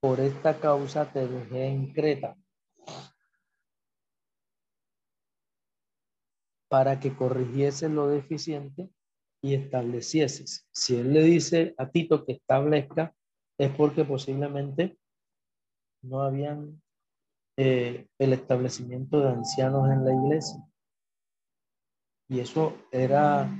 por 0.00 0.18
esta 0.18 0.58
causa 0.58 1.12
te 1.12 1.28
dejé 1.28 1.66
en 1.66 1.92
Creta, 1.92 2.36
para 6.68 6.98
que 6.98 7.14
corrigiese 7.14 7.88
lo 7.88 8.08
deficiente 8.08 8.90
y 9.42 9.54
establecieses. 9.54 10.66
Si 10.72 10.96
él 10.96 11.12
le 11.12 11.22
dice 11.22 11.74
a 11.78 11.90
Tito 11.90 12.24
que 12.24 12.32
establezca, 12.32 13.14
es 13.58 13.70
porque 13.72 14.04
posiblemente 14.04 14.98
no 16.02 16.22
habían 16.22 16.80
eh, 17.56 18.06
el 18.18 18.32
establecimiento 18.32 19.20
de 19.20 19.30
ancianos 19.30 19.90
en 19.90 20.04
la 20.04 20.12
iglesia. 20.14 20.64
Y 22.28 22.40
eso 22.40 22.74
era 22.92 23.50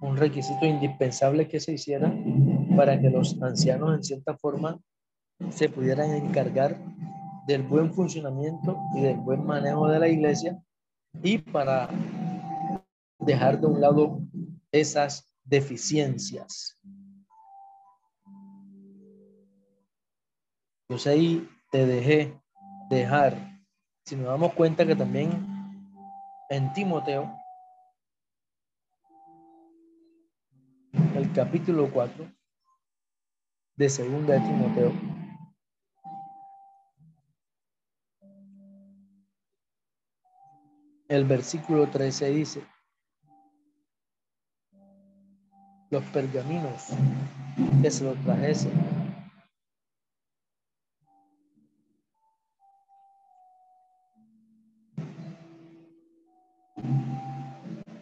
un 0.00 0.16
requisito 0.16 0.64
indispensable 0.66 1.48
que 1.48 1.60
se 1.60 1.72
hiciera 1.72 2.12
para 2.76 3.00
que 3.00 3.10
los 3.10 3.40
ancianos 3.42 3.94
en 3.94 4.02
cierta 4.02 4.36
forma 4.36 4.80
se 5.50 5.68
pudieran 5.68 6.10
encargar 6.10 6.78
del 7.46 7.62
buen 7.62 7.92
funcionamiento 7.92 8.78
y 8.96 9.02
del 9.02 9.18
buen 9.18 9.44
manejo 9.44 9.88
de 9.88 9.98
la 9.98 10.08
iglesia 10.08 10.58
y 11.22 11.38
para 11.38 11.88
dejar 13.20 13.60
de 13.60 13.66
un 13.66 13.80
lado 13.80 14.20
esas 14.80 15.30
deficiencias. 15.44 16.78
Entonces 20.88 21.12
ahí 21.12 21.48
te 21.70 21.86
dejé 21.86 22.40
dejar. 22.90 23.60
Si 24.04 24.16
nos 24.16 24.26
damos 24.26 24.52
cuenta 24.54 24.84
que 24.84 24.96
también 24.96 25.30
en 26.50 26.72
Timoteo 26.72 27.32
el 31.14 31.32
capítulo 31.32 31.90
4 31.92 32.30
de 33.76 33.88
Segunda 33.88 34.34
de 34.34 34.40
Timoteo. 34.40 34.92
El 41.08 41.24
versículo 41.24 41.88
13 41.88 42.30
dice, 42.30 42.73
los 45.94 46.04
pergaminos 46.06 46.88
que 47.80 47.88
se 47.88 48.02
los 48.02 48.18
trajese. 48.24 48.68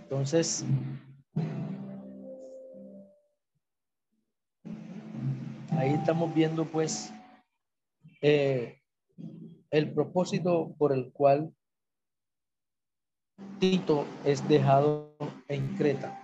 Entonces, 0.05 0.65
ahí 5.73 5.91
estamos 5.91 6.35
viendo 6.35 6.65
pues 6.65 7.13
eh, 8.23 8.81
el 9.71 9.93
propósito 9.93 10.75
por 10.79 10.95
el 10.95 11.13
cual 11.13 11.53
Tito 13.59 14.07
es 14.25 14.49
dejado 14.49 15.15
en 15.49 15.77
Creta. 15.77 16.19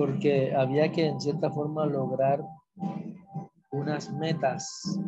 Porque 0.00 0.54
había 0.56 0.90
que 0.90 1.04
en 1.04 1.20
cierta 1.20 1.50
forma 1.50 1.84
lograr 1.84 2.42
unas 3.70 4.10
metas 4.10 4.98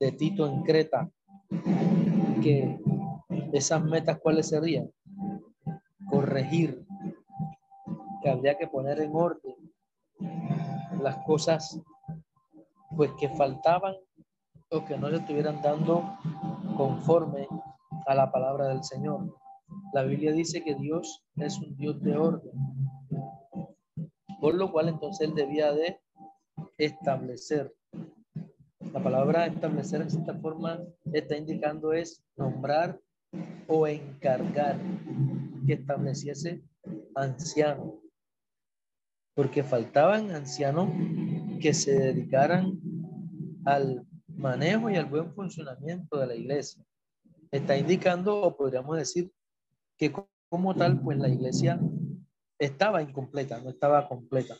de 0.00 0.10
Tito 0.10 0.44
en 0.48 0.64
Creta. 0.64 1.08
Que 2.42 2.80
esas 3.52 3.80
metas 3.84 4.18
cuáles 4.18 4.48
serían? 4.48 4.90
Corregir, 6.10 6.84
que 8.20 8.30
habría 8.30 8.58
que 8.58 8.66
poner 8.66 9.00
en 9.02 9.14
orden 9.14 9.54
las 11.00 11.18
cosas 11.18 11.80
pues 12.96 13.12
que 13.20 13.28
faltaban 13.28 13.94
o 14.72 14.84
que 14.84 14.98
no 14.98 15.10
se 15.10 15.16
estuvieran 15.18 15.62
dando 15.62 16.18
conforme 16.76 17.46
a 18.08 18.16
la 18.16 18.32
palabra 18.32 18.66
del 18.66 18.82
Señor. 18.82 19.32
La 19.92 20.02
Biblia 20.02 20.32
dice 20.32 20.64
que 20.64 20.74
Dios 20.74 21.22
es 21.36 21.56
un 21.60 21.76
Dios 21.76 22.02
de 22.02 22.16
orden, 22.16 22.50
por 24.40 24.54
lo 24.54 24.72
cual 24.72 24.88
entonces 24.88 25.28
él 25.28 25.34
debía 25.34 25.72
de 25.72 26.00
establecer 26.78 27.74
La 28.92 29.02
palabra 29.02 29.46
establecer 29.46 30.02
en 30.02 30.10
cierta 30.10 30.34
forma 30.34 30.80
está 31.12 31.36
indicando 31.36 31.92
es 31.92 32.22
nombrar 32.36 32.98
o 33.68 33.86
encargar 33.86 34.78
que 35.66 35.74
estableciese 35.74 36.62
anciano, 37.14 38.00
porque 39.34 39.62
faltaban 39.62 40.30
ancianos 40.32 40.90
que 41.60 41.72
se 41.72 41.92
dedicaran 41.92 42.80
al 43.64 44.04
manejo 44.26 44.90
y 44.90 44.96
al 44.96 45.06
buen 45.06 45.32
funcionamiento 45.34 46.18
de 46.18 46.26
la 46.26 46.34
iglesia. 46.34 46.84
Está 47.52 47.76
indicando, 47.76 48.42
o 48.42 48.56
podríamos 48.56 48.96
decir, 48.96 49.30
que 49.96 50.12
como 50.48 50.74
tal, 50.74 51.00
pues 51.00 51.18
la 51.18 51.28
iglesia 51.28 51.78
estaba 52.60 53.02
incompleta, 53.02 53.58
no 53.58 53.70
estaba 53.70 54.06
completa. 54.06 54.54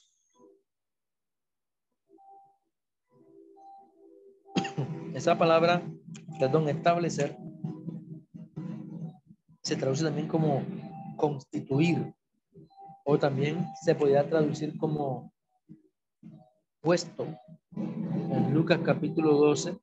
Esa 5.14 5.36
palabra, 5.36 5.82
perdón, 6.38 6.68
establecer, 6.70 7.36
se 9.62 9.76
traduce 9.76 10.02
también 10.02 10.26
como 10.28 10.62
constituir, 11.16 12.14
o 13.04 13.18
también 13.18 13.66
se 13.82 13.94
podría 13.94 14.26
traducir 14.26 14.78
como 14.78 15.30
puesto. 16.80 17.26
En 17.76 18.54
Lucas 18.54 18.80
capítulo 18.82 19.34
12, 19.34 19.76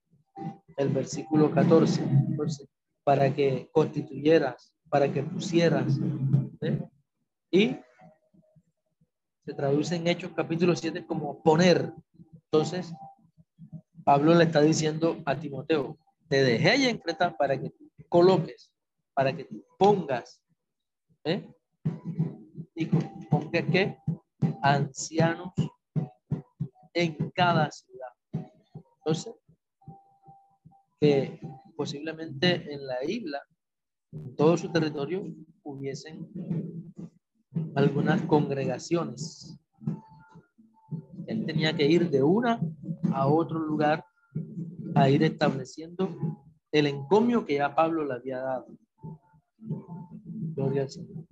el 0.77 0.89
versículo 0.89 1.51
14, 1.51 2.03
para 3.03 3.31
que 3.31 3.69
constituyeras, 3.71 4.73
para 4.89 5.11
que 5.11 5.21
pusieras. 5.21 5.99
Y 7.51 7.77
se 9.47 9.53
traduce 9.53 9.95
en 9.95 10.05
Hechos 10.07 10.33
capítulo 10.35 10.75
7 10.75 11.05
como 11.05 11.41
poner. 11.41 11.93
Entonces, 12.51 12.93
Pablo 14.03 14.35
le 14.35 14.43
está 14.43 14.59
diciendo 14.59 15.21
a 15.25 15.39
Timoteo, 15.39 15.97
te 16.27 16.43
dejé 16.43 16.71
allá 16.71 16.89
en 16.89 16.97
Creta 16.97 17.37
para 17.37 17.57
que 17.57 17.71
coloques, 18.09 18.73
para 19.13 19.33
que 19.33 19.47
pongas, 19.77 20.41
¿eh? 21.23 21.49
Y 22.75 22.87
ponga 23.29 23.61
que 23.61 23.97
ancianos 24.61 25.53
en 26.93 27.31
cada 27.31 27.71
ciudad. 27.71 28.09
Entonces, 28.97 29.33
que 30.99 31.39
posiblemente 31.77 32.73
en 32.73 32.85
la 32.85 33.01
isla, 33.05 33.41
en 34.11 34.35
todo 34.35 34.57
su 34.57 34.69
territorio, 34.73 35.23
hubiesen 35.63 36.29
algunas 37.75 38.21
congregaciones. 38.23 39.59
Él 41.27 41.45
tenía 41.45 41.75
que 41.75 41.85
ir 41.85 42.09
de 42.09 42.23
una 42.23 42.59
a 43.13 43.27
otro 43.27 43.59
lugar 43.59 44.05
a 44.95 45.09
ir 45.09 45.23
estableciendo 45.23 46.09
el 46.71 46.87
encomio 46.87 47.45
que 47.45 47.55
ya 47.55 47.75
Pablo 47.75 48.05
le 48.05 48.13
había 48.13 48.39
dado. 48.39 48.67
Gloria 50.55 50.83
al 50.83 50.89
Señor. 50.89 51.25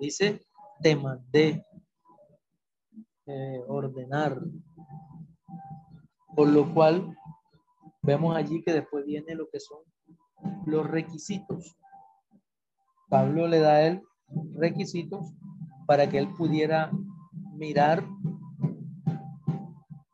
Dice, 0.00 0.40
te 0.80 0.94
mandé 0.94 1.64
eh, 3.26 3.60
ordenar. 3.66 4.40
Por 6.34 6.48
lo 6.48 6.72
cual, 6.72 7.16
vemos 8.02 8.36
allí 8.36 8.62
que 8.62 8.72
después 8.72 9.04
viene 9.04 9.34
lo 9.34 9.48
que 9.50 9.60
son 9.60 9.80
los 10.66 10.86
requisitos. 10.86 11.76
Pablo 13.08 13.48
le 13.48 13.58
da 13.58 13.72
a 13.72 13.86
él 13.86 14.02
requisitos 14.56 15.34
para 15.86 16.08
que 16.08 16.18
él 16.18 16.28
pudiera 16.36 16.90
mirar 17.54 18.04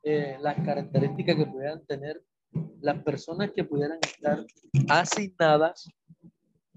eh, 0.03 0.37
las 0.41 0.57
características 0.57 1.37
que 1.37 1.47
pudieran 1.47 1.85
tener 1.87 2.23
las 2.81 3.03
personas 3.03 3.51
que 3.53 3.65
pudieran 3.65 3.99
estar 4.03 4.45
asignadas 4.89 5.89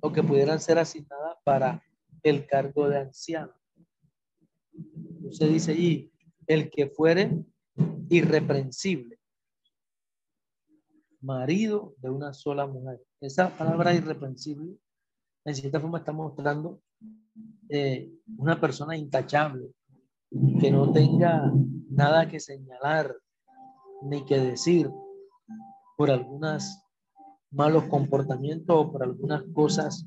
o 0.01 0.11
que 0.11 0.23
pudieran 0.23 0.59
ser 0.59 0.79
asignadas 0.79 1.37
para 1.43 1.83
el 2.23 2.47
cargo 2.47 2.87
de 2.87 2.99
anciano. 2.99 3.53
Se 5.31 5.47
dice 5.47 5.71
allí, 5.71 6.11
el 6.45 6.69
que 6.69 6.87
fuere 6.87 7.43
irreprensible, 8.09 9.19
marido 11.19 11.95
de 11.97 12.09
una 12.09 12.33
sola 12.33 12.65
mujer. 12.65 13.03
Esa 13.19 13.55
palabra 13.57 13.93
irreprensible, 13.93 14.77
en 15.45 15.55
cierta 15.55 15.79
forma, 15.79 15.99
está 15.99 16.13
mostrando 16.13 16.81
una 18.37 18.59
persona 18.59 18.95
intachable, 18.95 19.71
que 20.59 20.71
no 20.71 20.91
tenga 20.91 21.51
nada 21.89 22.27
que 22.27 22.39
señalar 22.39 23.15
ni 24.03 24.25
que 24.25 24.39
decir 24.39 24.89
por 25.97 26.11
algunos 26.11 26.79
malos 27.51 27.85
comportamientos 27.85 28.75
o 28.75 28.91
por 28.91 29.03
algunas 29.03 29.43
cosas 29.53 30.05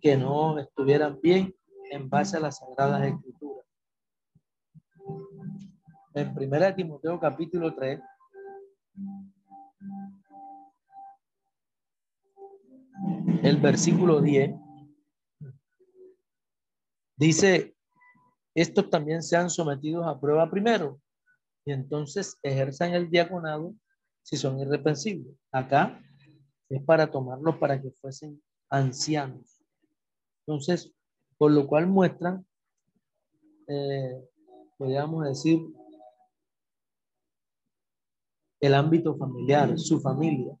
que 0.00 0.16
no 0.16 0.58
estuvieran 0.58 1.18
bien 1.20 1.54
en 1.90 2.08
base 2.08 2.36
a 2.36 2.40
las 2.40 2.58
sagradas 2.58 3.04
escrituras. 3.04 3.64
En 6.14 6.36
1 6.36 6.74
Timoteo 6.74 7.20
capítulo 7.20 7.74
3, 7.74 8.00
el 13.42 13.56
versículo 13.58 14.20
10, 14.20 14.52
dice, 17.18 17.74
estos 18.54 18.88
también 18.90 19.22
sean 19.22 19.50
sometidos 19.50 20.06
a 20.06 20.18
prueba 20.18 20.50
primero 20.50 21.00
y 21.64 21.72
entonces 21.72 22.38
ejerzan 22.42 22.94
el 22.94 23.10
diaconado 23.10 23.74
si 24.22 24.36
son 24.36 24.58
irreprensibles. 24.58 25.34
Acá 25.52 26.02
es 26.68 26.82
para 26.82 27.10
tomarlos 27.10 27.56
para 27.56 27.80
que 27.80 27.90
fuesen 27.90 28.42
ancianos. 28.70 29.60
Entonces, 30.46 30.92
por 31.36 31.52
lo 31.52 31.66
cual 31.66 31.86
muestran, 31.86 32.46
eh, 33.68 34.28
podríamos 34.76 35.24
decir, 35.24 35.60
el 38.60 38.74
ámbito 38.74 39.16
familiar, 39.16 39.78
su 39.78 40.00
familia, 40.00 40.56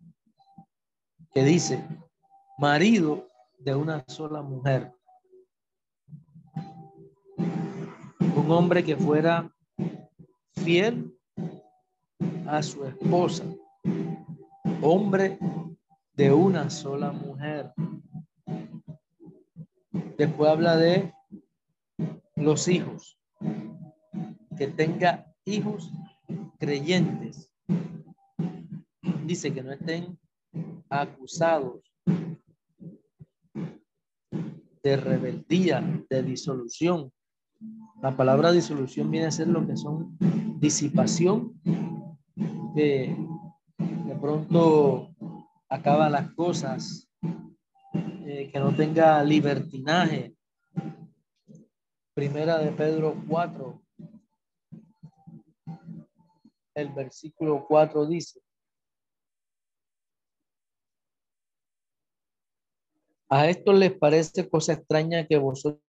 que 1.34 1.42
dice, 1.42 1.86
marido 2.58 3.28
de 3.58 3.74
una 3.74 4.04
sola 4.08 4.42
mujer. 4.42 4.92
Un 8.48 8.54
hombre 8.54 8.82
que 8.82 8.96
fuera 8.96 9.54
fiel 10.64 11.14
a 12.46 12.62
su 12.62 12.82
esposa, 12.86 13.44
hombre 14.80 15.38
de 16.14 16.32
una 16.32 16.70
sola 16.70 17.12
mujer. 17.12 17.70
Después 20.16 20.50
habla 20.50 20.78
de 20.78 21.12
los 22.36 22.68
hijos, 22.68 23.18
que 24.56 24.68
tenga 24.68 25.26
hijos 25.44 25.92
creyentes 26.58 27.52
dice 29.26 29.52
que 29.52 29.62
no 29.62 29.72
estén 29.72 30.18
acusados 30.88 31.82
de 34.82 34.96
rebeldía, 34.96 35.82
de 36.08 36.22
disolución. 36.22 37.12
La 38.00 38.16
palabra 38.16 38.52
disolución 38.52 39.10
viene 39.10 39.26
a 39.26 39.32
ser 39.32 39.48
lo 39.48 39.66
que 39.66 39.76
son 39.76 40.16
disipación, 40.60 41.60
que 42.76 43.16
de 43.76 44.16
pronto 44.20 45.12
acaba 45.68 46.08
las 46.08 46.32
cosas, 46.34 47.10
eh, 48.24 48.50
que 48.52 48.60
no 48.60 48.72
tenga 48.74 49.24
libertinaje. 49.24 50.36
Primera 52.14 52.58
de 52.58 52.70
Pedro 52.70 53.16
4, 53.28 53.82
el 56.74 56.92
versículo 56.92 57.66
4 57.66 58.06
dice, 58.06 58.40
A 63.28 63.48
esto 63.48 63.72
les 63.72 63.92
parece 63.92 64.48
cosa 64.48 64.74
extraña 64.74 65.26
que 65.26 65.36
vosotros 65.36 65.82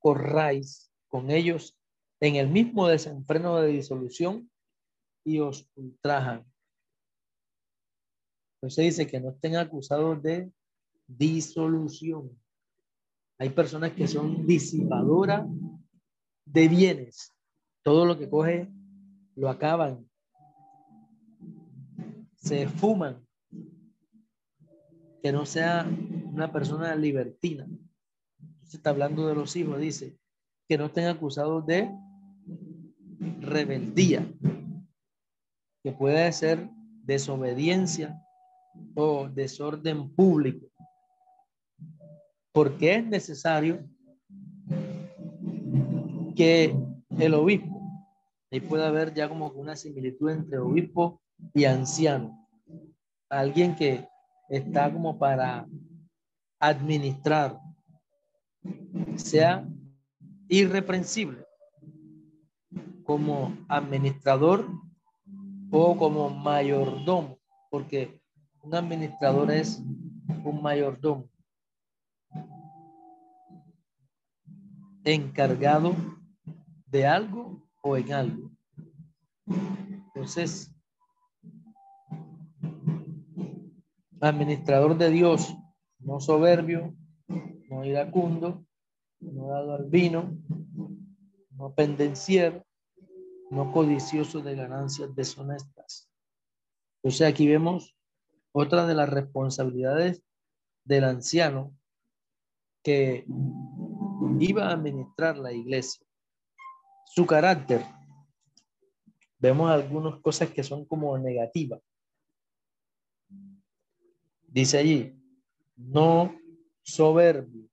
corráis 0.00 0.93
con 1.14 1.30
ellos 1.30 1.78
en 2.20 2.34
el 2.34 2.48
mismo 2.48 2.88
desenfreno 2.88 3.60
de 3.60 3.68
disolución 3.68 4.50
y 5.24 5.38
os 5.38 5.70
ultrajan. 5.76 6.44
Entonces 8.56 8.86
dice 8.86 9.06
que 9.06 9.20
no 9.20 9.30
estén 9.30 9.54
acusados 9.54 10.20
de 10.24 10.50
disolución. 11.06 12.36
Hay 13.38 13.50
personas 13.50 13.92
que 13.92 14.08
son 14.08 14.44
disipadoras 14.44 15.46
de 16.46 16.66
bienes. 16.66 17.32
Todo 17.84 18.06
lo 18.06 18.18
que 18.18 18.28
coge 18.28 18.68
lo 19.36 19.48
acaban. 19.48 20.10
Se 22.34 22.66
fuman. 22.66 23.24
Que 25.22 25.30
no 25.30 25.46
sea 25.46 25.88
una 26.24 26.50
persona 26.50 26.96
libertina. 26.96 27.68
Se 28.64 28.78
está 28.78 28.90
hablando 28.90 29.28
de 29.28 29.36
los 29.36 29.54
hijos, 29.54 29.78
dice, 29.78 30.18
que 30.68 30.78
no 30.78 30.86
estén 30.86 31.06
acusados 31.06 31.66
de 31.66 31.90
rebeldía, 33.40 34.26
que 35.82 35.92
puede 35.92 36.32
ser 36.32 36.68
desobediencia 37.02 38.20
o 38.94 39.28
desorden 39.28 40.14
público. 40.14 40.66
Porque 42.52 42.96
es 42.96 43.06
necesario 43.06 43.86
que 46.34 46.74
el 47.18 47.34
obispo, 47.34 47.80
y 48.50 48.60
puede 48.60 48.86
haber 48.86 49.12
ya 49.12 49.28
como 49.28 49.48
una 49.48 49.76
similitud 49.76 50.30
entre 50.30 50.58
obispo 50.58 51.20
y 51.52 51.64
anciano, 51.64 52.48
alguien 53.28 53.74
que 53.74 54.06
está 54.48 54.92
como 54.92 55.18
para 55.18 55.66
administrar, 56.60 57.58
sea 59.16 59.66
irreprensible 60.58 61.44
como 63.04 63.56
administrador 63.68 64.66
o 65.70 65.96
como 65.96 66.30
mayordomo, 66.30 67.38
porque 67.70 68.20
un 68.62 68.74
administrador 68.74 69.50
es 69.50 69.82
un 70.44 70.62
mayordomo 70.62 71.28
encargado 75.04 75.94
de 76.86 77.06
algo 77.06 77.62
o 77.82 77.96
en 77.96 78.12
algo. 78.12 78.50
Entonces, 79.46 80.72
administrador 84.20 84.96
de 84.96 85.10
Dios, 85.10 85.54
no 85.98 86.20
soberbio, 86.20 86.94
no 87.68 87.84
iracundo, 87.84 88.64
no 89.34 89.48
dado 89.48 89.74
al 89.74 89.84
vino, 89.86 90.36
no 91.50 91.74
pendenciero, 91.74 92.64
no 93.50 93.72
codicioso 93.72 94.40
de 94.40 94.54
ganancias 94.54 95.14
deshonestas. 95.14 96.08
Entonces 97.02 97.28
aquí 97.28 97.46
vemos 97.46 97.96
otra 98.52 98.86
de 98.86 98.94
las 98.94 99.08
responsabilidades 99.08 100.22
del 100.84 101.04
anciano 101.04 101.76
que 102.82 103.26
iba 104.38 104.68
a 104.68 104.72
administrar 104.72 105.36
la 105.38 105.52
iglesia. 105.52 106.06
Su 107.06 107.26
carácter. 107.26 107.84
Vemos 109.38 109.70
algunas 109.70 110.20
cosas 110.20 110.50
que 110.50 110.62
son 110.62 110.84
como 110.84 111.18
negativas. 111.18 111.80
Dice 114.46 114.78
allí, 114.78 115.20
no 115.76 116.34
soberbio. 116.82 117.68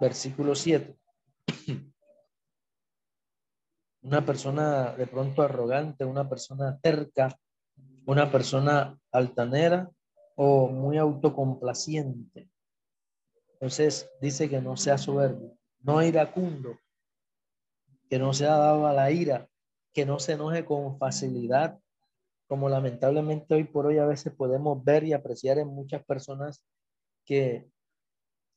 Versículo 0.00 0.54
7. 0.54 0.96
Una 4.02 4.24
persona 4.24 4.92
de 4.92 5.06
pronto 5.06 5.42
arrogante, 5.42 6.04
una 6.04 6.28
persona 6.28 6.78
terca, 6.80 7.36
una 8.04 8.30
persona 8.30 8.98
altanera 9.10 9.90
o 10.36 10.68
muy 10.68 10.98
autocomplaciente. 10.98 12.48
Entonces 13.54 14.10
dice 14.20 14.48
que 14.50 14.60
no 14.60 14.76
sea 14.76 14.98
soberbio, 14.98 15.56
no 15.80 16.02
iracundo, 16.02 16.78
que 18.08 18.18
no 18.18 18.32
sea 18.32 18.56
dado 18.56 18.86
a 18.86 18.92
la 18.92 19.10
ira, 19.10 19.48
que 19.92 20.04
no 20.04 20.18
se 20.18 20.32
enoje 20.32 20.64
con 20.64 20.98
facilidad, 20.98 21.80
como 22.46 22.68
lamentablemente 22.68 23.54
hoy 23.54 23.64
por 23.64 23.86
hoy 23.86 23.98
a 23.98 24.06
veces 24.06 24.32
podemos 24.34 24.84
ver 24.84 25.04
y 25.04 25.14
apreciar 25.14 25.58
en 25.58 25.68
muchas 25.68 26.04
personas 26.04 26.62
que 27.24 27.68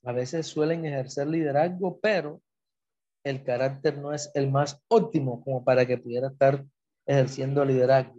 a 0.04 0.12
veces 0.12 0.47
suelen 0.47 0.86
ejercer 0.86 1.28
liderazgo, 1.28 2.00
pero 2.00 2.41
el 3.24 3.43
carácter 3.43 3.97
no 3.97 4.14
es 4.14 4.32
el 4.34 4.50
más 4.50 4.82
óptimo 4.88 5.43
como 5.43 5.64
para 5.64 5.86
que 5.86 5.97
pudiera 5.97 6.30
estar 6.30 6.66
ejerciendo 7.06 7.66
liderazgo. 7.66 8.16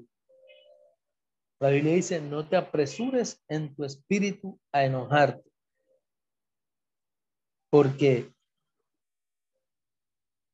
La 1.61 1.71
Biblia 1.71 1.95
dice, 1.95 2.21
no 2.21 2.49
te 2.49 2.57
apresures 2.57 3.43
en 3.49 3.75
tu 3.75 3.85
espíritu 3.85 4.59
a 4.73 4.85
enojarte, 4.85 5.51
porque 7.71 8.33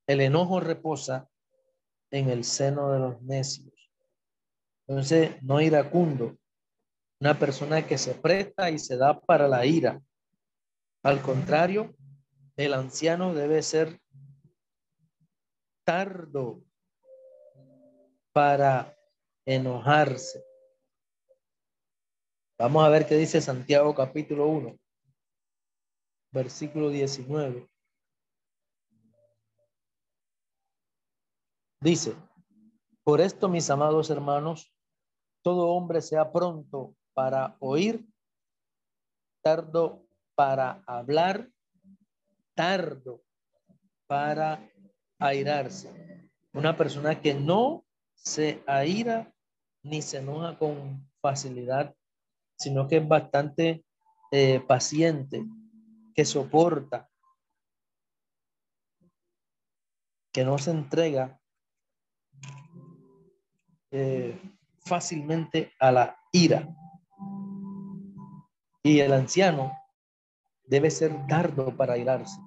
el 0.09 0.21
enojo 0.21 0.61
reposa 0.61 1.29
en 2.11 2.29
el 2.29 2.45
seno 2.45 2.93
de 2.93 2.99
los 2.99 3.23
necios. 3.23 3.73
Entonces, 4.89 5.43
no 5.43 5.61
iracundo, 5.61 6.37
una 7.21 7.39
persona 7.39 7.87
que 7.87 7.99
se 7.99 8.15
presta 8.15 8.71
y 8.71 8.79
se 8.79 8.97
da 8.97 9.19
para 9.19 9.49
la 9.49 9.65
ira. 9.67 10.01
Al 11.07 11.23
contrario, 11.23 11.95
el 12.57 12.75
anciano 12.75 13.33
debe 13.33 13.63
ser 13.63 14.01
tardo 15.85 16.65
para 18.33 18.93
enojarse. 19.47 20.45
Vamos 22.59 22.85
a 22.85 22.89
ver 22.89 23.07
qué 23.07 23.15
dice 23.15 23.41
Santiago 23.41 23.95
capítulo 23.95 24.49
1, 24.49 24.77
versículo 26.33 26.89
19. 26.89 27.71
Dice, 31.83 32.17
por 33.05 33.21
esto, 33.21 33.49
mis 33.49 33.71
amados 33.71 34.11
hermanos, 34.11 34.75
todo 35.45 35.69
hombre 35.69 36.03
sea 36.03 36.33
pronto 36.33 36.97
para 37.15 37.57
oír, 37.61 38.05
tardo 39.41 40.06
para 40.37 40.85
hablar, 40.87 41.51
tardo 42.55 43.25
para 44.07 44.71
airarse. 45.19 46.31
Una 46.53 46.77
persona 46.77 47.21
que 47.21 47.35
no 47.35 47.85
se 48.15 48.63
aira 48.67 49.35
ni 49.83 50.01
se 50.03 50.19
enoja 50.19 50.57
con 50.57 51.11
facilidad 51.21 51.97
sino 52.57 52.89
que 52.89 52.99
es 52.99 53.09
bastante 53.09 53.85
eh, 54.33 54.61
paciente, 54.61 55.45
que 56.15 56.25
soporta, 56.25 57.09
que 60.33 60.45
no 60.45 60.59
se 60.59 60.71
entrega 60.71 61.41
eh, 63.91 64.41
fácilmente 64.79 65.73
a 65.79 65.93
la 65.93 66.19
ira. 66.33 66.69
Y 68.83 69.01
el 69.01 69.13
anciano 69.13 69.73
debe 70.67 70.91
ser 70.91 71.27
tardo 71.27 71.77
para 71.77 71.97
irarse, 71.97 72.41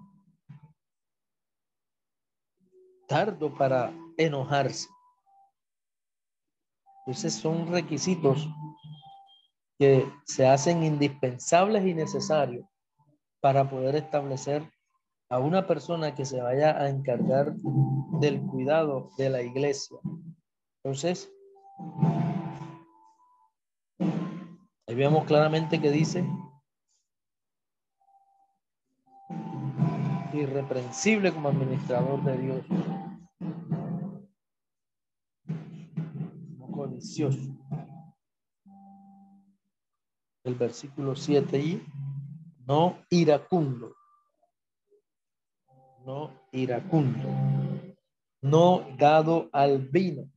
tardo 3.07 3.53
para 3.53 3.93
enojarse. 4.17 4.87
Entonces 7.05 7.33
son 7.33 7.67
requisitos 7.67 8.47
que 9.79 10.05
se 10.25 10.45
hacen 10.45 10.83
indispensables 10.83 11.85
y 11.85 11.93
necesarios 11.93 12.65
para 13.41 13.69
poder 13.69 13.95
establecer 13.95 14.69
a 15.29 15.39
una 15.39 15.65
persona 15.65 16.13
que 16.13 16.25
se 16.25 16.41
vaya 16.41 16.77
a 16.77 16.89
encargar 16.89 17.53
del 18.19 18.41
cuidado 18.41 19.09
de 19.17 19.29
la 19.29 19.41
iglesia. 19.41 19.97
Entonces, 20.83 21.31
ahí 24.87 24.95
vemos 24.95 25.25
claramente 25.25 25.79
que 25.79 25.91
dice, 25.91 26.27
irreprensible 30.33 31.33
como 31.33 31.49
administrador 31.49 32.23
de 32.23 32.37
Dios, 32.37 32.65
no 36.57 36.71
codicioso. 36.71 37.55
El 40.43 40.55
versículo 40.55 41.15
7 41.15 41.59
y 41.59 41.85
no 42.65 42.99
iracundo, 43.09 43.95
no 46.05 46.31
iracundo, 46.51 47.27
no 48.41 48.85
dado 48.97 49.49
al 49.51 49.79
vino. 49.79 50.31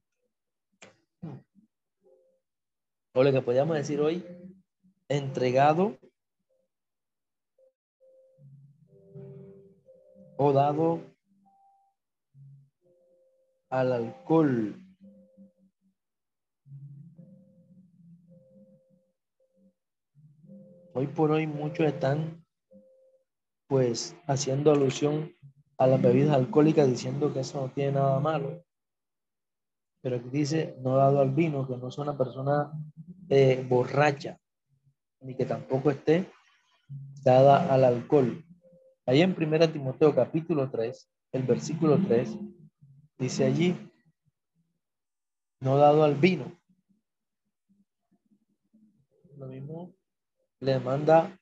O 3.14 3.22
lo 3.22 3.30
que 3.30 3.42
podríamos 3.42 3.76
decir 3.76 4.00
hoy, 4.00 4.24
entregado 5.08 5.98
dado 10.50 11.00
al 13.70 13.92
alcohol. 13.92 14.76
Hoy 20.94 21.06
por 21.06 21.30
hoy 21.30 21.46
muchos 21.46 21.86
están 21.86 22.44
pues 23.68 24.16
haciendo 24.26 24.72
alusión 24.72 25.32
a 25.78 25.86
las 25.86 26.02
bebidas 26.02 26.34
alcohólicas 26.34 26.88
diciendo 26.88 27.32
que 27.32 27.40
eso 27.40 27.60
no 27.60 27.72
tiene 27.72 27.92
nada 27.92 28.20
malo. 28.20 28.64
Pero 30.02 30.16
aquí 30.16 30.28
dice, 30.30 30.76
no 30.80 30.96
dado 30.96 31.20
al 31.20 31.30
vino, 31.30 31.66
que 31.66 31.76
no 31.76 31.88
es 31.88 31.96
una 31.96 32.18
persona 32.18 32.72
eh, 33.28 33.64
borracha, 33.68 34.38
ni 35.20 35.36
que 35.36 35.46
tampoco 35.46 35.90
esté 35.90 36.30
dada 37.22 37.72
al 37.72 37.84
alcohol. 37.84 38.44
Ahí 39.06 39.20
en 39.20 39.34
1 39.36 39.72
Timoteo 39.72 40.14
capítulo 40.14 40.70
3, 40.70 41.10
el 41.32 41.42
versículo 41.42 41.98
3, 41.98 42.38
Dice 43.22 43.44
allí, 43.44 43.76
no 45.60 45.76
dado 45.76 46.02
al 46.02 46.16
vino. 46.16 46.60
Lo 49.36 49.46
mismo 49.46 49.94
le 50.58 50.80
manda 50.80 51.38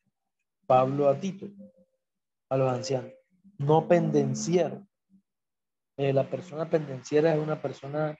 Pablo 0.66 1.08
a 1.08 1.18
Tito, 1.18 1.48
a 2.50 2.58
los 2.58 2.70
ancianos. 2.70 3.14
No 3.56 3.88
pendenciero. 3.88 4.86
Eh, 5.96 6.12
la 6.12 6.28
persona 6.28 6.68
pendenciera 6.68 7.34
es 7.34 7.40
una 7.40 7.62
persona 7.62 8.14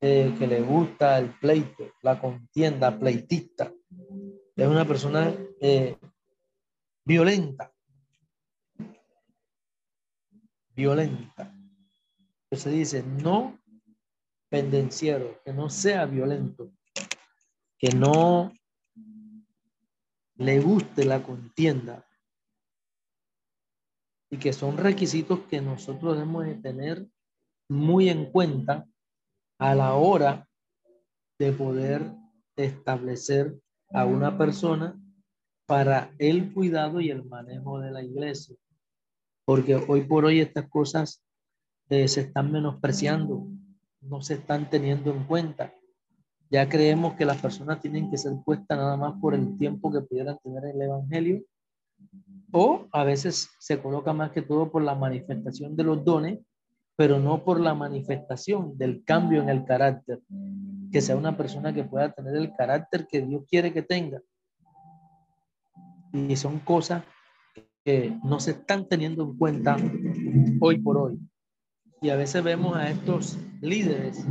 eh, 0.00 0.32
que 0.38 0.46
le 0.46 0.60
gusta 0.62 1.18
el 1.18 1.36
pleito, 1.40 1.94
la 2.02 2.20
contienda, 2.20 2.96
pleitista. 2.96 3.72
Es 4.54 4.68
una 4.68 4.84
persona 4.84 5.34
eh, 5.60 5.98
violenta. 7.04 7.73
Violenta. 10.74 11.54
Se 12.50 12.70
dice, 12.70 13.02
no 13.02 13.58
pendenciero, 14.48 15.40
que 15.44 15.52
no 15.52 15.68
sea 15.68 16.06
violento, 16.06 16.72
que 17.78 17.90
no 17.90 18.52
le 20.36 20.60
guste 20.60 21.04
la 21.04 21.22
contienda 21.22 22.06
y 24.30 24.36
que 24.36 24.52
son 24.52 24.76
requisitos 24.76 25.40
que 25.50 25.60
nosotros 25.60 26.14
debemos 26.14 26.44
de 26.44 26.54
tener 26.56 27.06
muy 27.68 28.08
en 28.08 28.30
cuenta 28.30 28.86
a 29.58 29.74
la 29.74 29.94
hora 29.94 30.48
de 31.38 31.52
poder 31.52 32.02
establecer 32.56 33.58
a 33.90 34.04
una 34.04 34.36
persona 34.36 35.00
para 35.66 36.12
el 36.18 36.52
cuidado 36.52 37.00
y 37.00 37.10
el 37.10 37.24
manejo 37.24 37.80
de 37.80 37.90
la 37.90 38.02
iglesia. 38.02 38.56
Porque 39.44 39.76
hoy 39.76 40.02
por 40.02 40.24
hoy 40.24 40.40
estas 40.40 40.68
cosas 40.68 41.22
eh, 41.90 42.08
se 42.08 42.22
están 42.22 42.50
menospreciando, 42.50 43.46
no 44.00 44.20
se 44.22 44.34
están 44.34 44.70
teniendo 44.70 45.10
en 45.12 45.24
cuenta. 45.24 45.72
Ya 46.50 46.68
creemos 46.68 47.14
que 47.14 47.24
las 47.24 47.40
personas 47.40 47.80
tienen 47.80 48.10
que 48.10 48.18
ser 48.18 48.32
puestas 48.44 48.78
nada 48.78 48.96
más 48.96 49.14
por 49.20 49.34
el 49.34 49.56
tiempo 49.56 49.92
que 49.92 50.00
pudieran 50.00 50.38
tener 50.42 50.64
el 50.64 50.80
Evangelio, 50.80 51.42
o 52.52 52.86
a 52.92 53.04
veces 53.04 53.50
se 53.58 53.80
coloca 53.80 54.12
más 54.12 54.30
que 54.30 54.42
todo 54.42 54.70
por 54.70 54.82
la 54.82 54.94
manifestación 54.94 55.74
de 55.76 55.84
los 55.84 56.04
dones, 56.04 56.38
pero 56.96 57.18
no 57.18 57.42
por 57.44 57.58
la 57.58 57.74
manifestación 57.74 58.78
del 58.78 59.02
cambio 59.04 59.42
en 59.42 59.48
el 59.48 59.64
carácter, 59.64 60.20
que 60.92 61.00
sea 61.00 61.16
una 61.16 61.36
persona 61.36 61.74
que 61.74 61.82
pueda 61.82 62.12
tener 62.12 62.36
el 62.36 62.54
carácter 62.54 63.08
que 63.08 63.22
Dios 63.22 63.42
quiere 63.48 63.72
que 63.72 63.82
tenga. 63.82 64.20
Y 66.12 66.36
son 66.36 66.60
cosas 66.60 67.02
que 67.84 68.16
no 68.24 68.40
se 68.40 68.52
están 68.52 68.88
teniendo 68.88 69.24
en 69.24 69.36
cuenta 69.36 69.76
hoy 70.60 70.78
por 70.78 70.96
hoy. 70.96 71.18
Y 72.00 72.08
a 72.10 72.16
veces 72.16 72.42
vemos 72.42 72.76
a 72.76 72.90
estos 72.90 73.38
líderes 73.60 74.26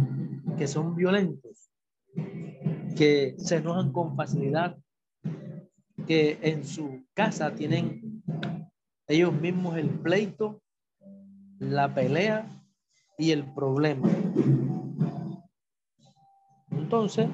que 0.58 0.68
son 0.68 0.96
violentos, 0.96 1.70
que 2.96 3.36
se 3.38 3.58
enojan 3.58 3.92
con 3.92 4.16
facilidad, 4.16 4.78
que 6.08 6.40
en 6.42 6.66
su 6.66 7.06
casa 7.14 7.54
tienen 7.54 8.24
ellos 9.08 9.34
mismos 9.34 9.78
el 9.78 9.90
pleito, 9.90 10.62
la 11.60 11.94
pelea 11.94 12.48
y 13.18 13.32
el 13.32 13.54
problema. 13.54 14.10
Entonces, 16.72 17.28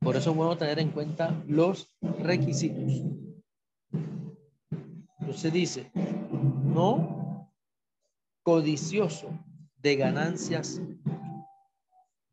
por 0.00 0.16
eso 0.16 0.30
es 0.30 0.36
bueno 0.36 0.56
tener 0.56 0.80
en 0.80 0.90
cuenta 0.90 1.42
los 1.46 1.92
requisitos. 2.00 3.21
Entonces 5.32 5.52
dice, 5.54 5.90
no 6.62 7.50
codicioso 8.42 9.30
de 9.78 9.96
ganancias 9.96 10.78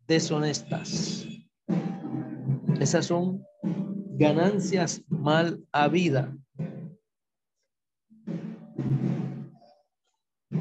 deshonestas. 0.06 1.26
Esas 2.78 3.06
son 3.06 3.41
ganancias 4.18 5.02
mal 5.08 5.66
habidas. 5.72 6.30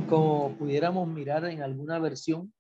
Como 0.09 0.57
pudiéramos 0.59 1.09
mirar 1.09 1.45
en 1.47 1.61
alguna 1.61 1.99
versión, 1.99 2.55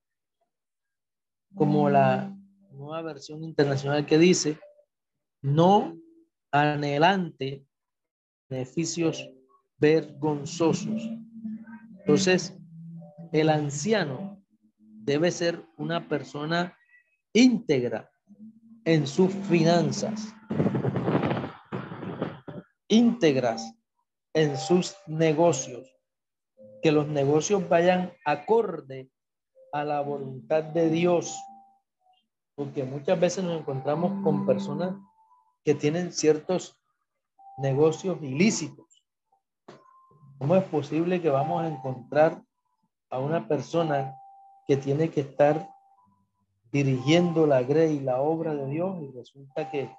como 1.55 1.89
la 1.89 2.37
nueva 2.73 3.01
versión 3.03 3.45
internacional 3.45 4.05
que 4.05 4.19
dice, 4.19 4.59
no 5.41 5.97
anhelante 6.51 7.65
beneficios 8.49 9.31
vergonzosos. 9.79 11.03
Entonces, 12.01 12.57
el 13.33 13.51
anciano 13.51 14.43
debe 15.05 15.31
ser 15.31 15.65
una 15.77 16.09
persona 16.09 16.77
íntegra 17.33 18.11
en 18.85 19.07
sus 19.07 19.33
finanzas, 19.33 20.35
íntegras 22.89 23.75
en 24.35 24.57
sus 24.57 24.97
negocios, 25.07 25.95
que 26.83 26.93
los 26.93 27.07
negocios 27.09 27.69
vayan 27.69 28.13
acorde 28.25 29.11
a 29.73 29.85
la 29.85 30.01
voluntad 30.01 30.63
de 30.65 30.89
Dios, 30.91 31.37
porque 32.55 32.85
muchas 32.85 33.19
veces 33.21 33.45
nos 33.45 33.61
encontramos 33.61 34.23
con 34.25 34.47
personas 34.47 34.95
que 35.65 35.75
tienen 35.75 36.13
ciertos 36.13 36.81
negocios 37.59 38.19
ilícitos. 38.23 38.88
¿Cómo 40.39 40.55
es 40.57 40.65
posible 40.65 41.21
que 41.21 41.31
vamos 41.31 41.63
a 41.63 41.69
encontrar 41.69 42.41
a 43.11 43.19
una 43.19 43.49
persona 43.49 44.15
que 44.67 44.77
tiene 44.77 45.11
que 45.11 45.23
estar 45.23 45.69
dirigiendo 46.71 47.47
la 47.47 47.63
grey 47.63 48.01
la 48.01 48.21
obra 48.21 48.55
de 48.55 48.67
Dios 48.67 49.03
y 49.03 49.11
resulta 49.17 49.71
que 49.71 49.91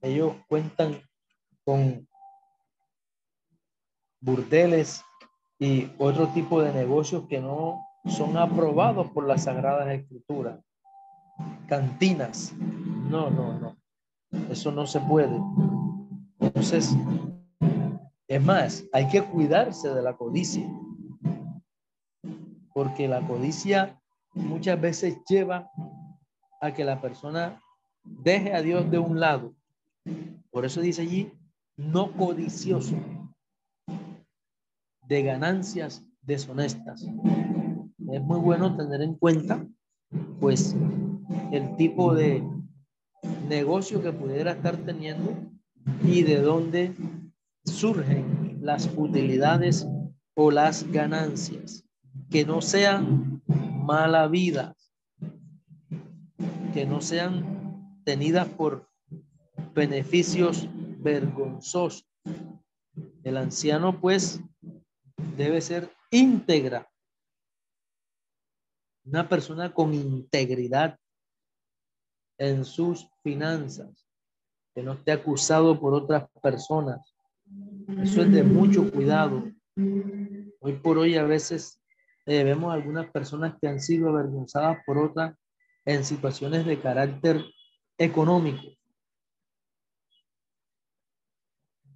ellos 0.00 0.34
cuentan 0.48 1.00
con 1.64 2.08
burdeles 4.20 5.04
y 5.58 5.90
otro 5.98 6.28
tipo 6.28 6.62
de 6.62 6.72
negocios 6.72 7.24
que 7.28 7.40
no 7.40 7.84
son 8.06 8.36
aprobados 8.36 9.10
por 9.10 9.26
las 9.26 9.44
Sagradas 9.44 9.88
Escrituras. 9.88 10.60
Cantinas. 11.68 12.52
No, 12.58 13.30
no, 13.30 13.58
no. 13.58 13.76
Eso 14.50 14.72
no 14.72 14.86
se 14.86 15.00
puede. 15.00 15.38
Entonces, 16.40 16.96
es 18.34 18.42
más, 18.42 18.84
hay 18.92 19.08
que 19.08 19.22
cuidarse 19.22 19.88
de 19.90 20.02
la 20.02 20.16
codicia. 20.16 20.66
Porque 22.72 23.06
la 23.06 23.26
codicia 23.26 24.00
muchas 24.34 24.80
veces 24.80 25.18
lleva 25.28 25.70
a 26.60 26.72
que 26.72 26.84
la 26.84 27.00
persona 27.00 27.60
deje 28.02 28.54
a 28.54 28.62
Dios 28.62 28.90
de 28.90 28.98
un 28.98 29.20
lado. 29.20 29.54
Por 30.50 30.64
eso 30.64 30.80
dice 30.80 31.02
allí, 31.02 31.32
no 31.76 32.12
codicioso 32.12 32.96
de 35.06 35.22
ganancias 35.22 36.04
deshonestas 36.22 37.06
es 38.12 38.22
muy 38.22 38.40
bueno 38.40 38.76
tener 38.76 39.00
en 39.00 39.14
cuenta, 39.14 39.66
pues, 40.38 40.76
el 41.50 41.76
tipo 41.76 42.14
de 42.14 42.42
negocio 43.48 44.02
que 44.02 44.12
pudiera 44.12 44.52
estar 44.52 44.76
teniendo 44.76 45.34
y 46.04 46.22
de 46.22 46.40
dónde 46.40 46.94
surgen 47.64 48.58
las 48.60 48.90
utilidades 48.96 49.86
o 50.34 50.50
las 50.50 50.90
ganancias. 50.90 51.84
Que 52.30 52.44
no 52.44 52.62
sean 52.62 53.42
mala 53.46 54.28
vida, 54.28 54.74
que 56.72 56.86
no 56.86 57.00
sean 57.00 58.00
tenidas 58.04 58.48
por 58.48 58.88
beneficios 59.74 60.68
vergonzosos. 60.98 62.06
El 63.22 63.36
anciano, 63.36 64.00
pues, 64.00 64.40
debe 65.36 65.60
ser 65.60 65.90
íntegra 66.10 66.88
una 69.04 69.28
persona 69.28 69.72
con 69.72 69.94
integridad 69.94 70.98
en 72.38 72.64
sus 72.64 73.08
finanzas, 73.22 74.06
que 74.74 74.82
no 74.82 74.92
esté 74.92 75.12
acusado 75.12 75.78
por 75.78 75.94
otras 75.94 76.28
personas. 76.42 77.14
Eso 78.00 78.22
es 78.22 78.32
de 78.32 78.42
mucho 78.42 78.90
cuidado. 78.90 79.44
Hoy 79.76 80.72
por 80.82 80.98
hoy 80.98 81.16
a 81.16 81.24
veces 81.24 81.80
eh, 82.26 82.44
vemos 82.44 82.72
algunas 82.72 83.10
personas 83.10 83.54
que 83.60 83.68
han 83.68 83.80
sido 83.80 84.08
avergonzadas 84.08 84.78
por 84.86 84.98
otras 84.98 85.36
en 85.84 86.04
situaciones 86.04 86.64
de 86.64 86.80
carácter 86.80 87.44
económico. 87.98 88.62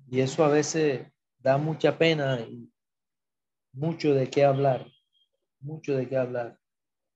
Y 0.09 0.21
eso 0.21 0.45
a 0.45 0.49
veces 0.49 1.07
da 1.39 1.59
mucha 1.59 1.97
pena 1.97 2.41
y 2.41 2.71
mucho 3.73 4.15
de 4.15 4.29
qué 4.29 4.45
hablar, 4.45 4.87
mucho 5.61 5.97
de 5.97 6.09
qué 6.09 6.17
hablar. 6.17 6.59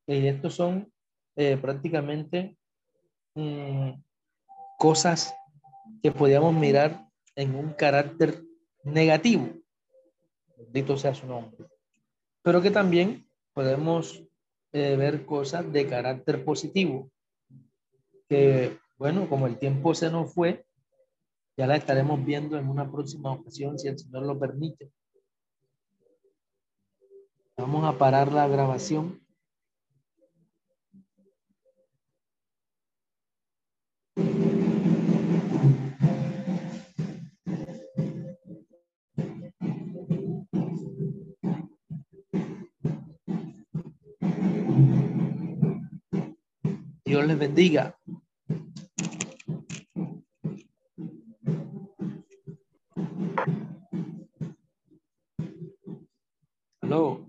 Y 0.06 0.26
estos 0.26 0.54
son 0.54 0.92
eh, 1.36 1.56
prácticamente 1.56 2.56
mm, 3.34 3.92
cosas 4.78 5.34
que 6.02 6.10
podíamos 6.12 6.54
mirar 6.54 7.06
en 7.36 7.54
un 7.54 7.72
carácter 7.72 8.42
negativo. 8.84 9.48
Bendito 10.56 10.96
sea 10.96 11.14
su 11.14 11.26
nombre. 11.26 11.66
pero 12.42 12.62
que 12.62 12.70
también 12.70 13.28
podemos 13.52 14.22
eh, 14.72 14.96
ver 14.96 15.26
cosas 15.26 15.70
de 15.72 15.86
carácter 15.86 16.44
positivo, 16.44 17.10
que 18.28 18.78
bueno, 18.96 19.28
como 19.28 19.46
el 19.46 19.58
tiempo 19.58 19.94
se 19.94 20.10
nos 20.10 20.32
fue, 20.32 20.64
ya 21.56 21.66
la 21.66 21.76
estaremos 21.76 22.24
viendo 22.24 22.56
en 22.58 22.68
una 22.68 22.90
próxima 22.90 23.32
ocasión, 23.32 23.78
si 23.78 23.88
el 23.88 23.98
Señor 23.98 24.22
lo 24.24 24.38
permite. 24.38 24.90
Vamos 27.56 27.84
a 27.84 27.98
parar 27.98 28.32
la 28.32 28.48
grabación. 28.48 29.19
Dios 47.10 47.26
les 47.26 47.38
bendiga. 47.40 47.98
Aló. 56.82 57.26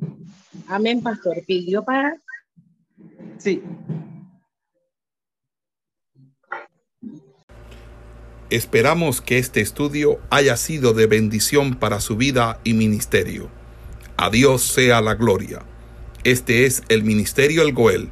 Amén, 0.67 1.01
pastor. 1.01 1.43
¿Pidió 1.47 1.83
para? 1.83 2.15
Sí. 3.39 3.63
Esperamos 8.51 9.19
que 9.19 9.39
este 9.39 9.61
estudio 9.61 10.19
haya 10.29 10.57
sido 10.57 10.93
de 10.93 11.07
bendición 11.07 11.73
para 11.73 12.01
su 12.01 12.17
vida 12.17 12.59
y 12.63 12.75
ministerio. 12.75 13.49
A 14.15 14.29
Dios 14.29 14.61
sea 14.61 15.01
la 15.01 15.15
gloria. 15.15 15.63
Este 16.23 16.67
es 16.67 16.83
el 16.89 17.03
Ministerio 17.03 17.63
El 17.63 17.73
Goel 17.73 18.11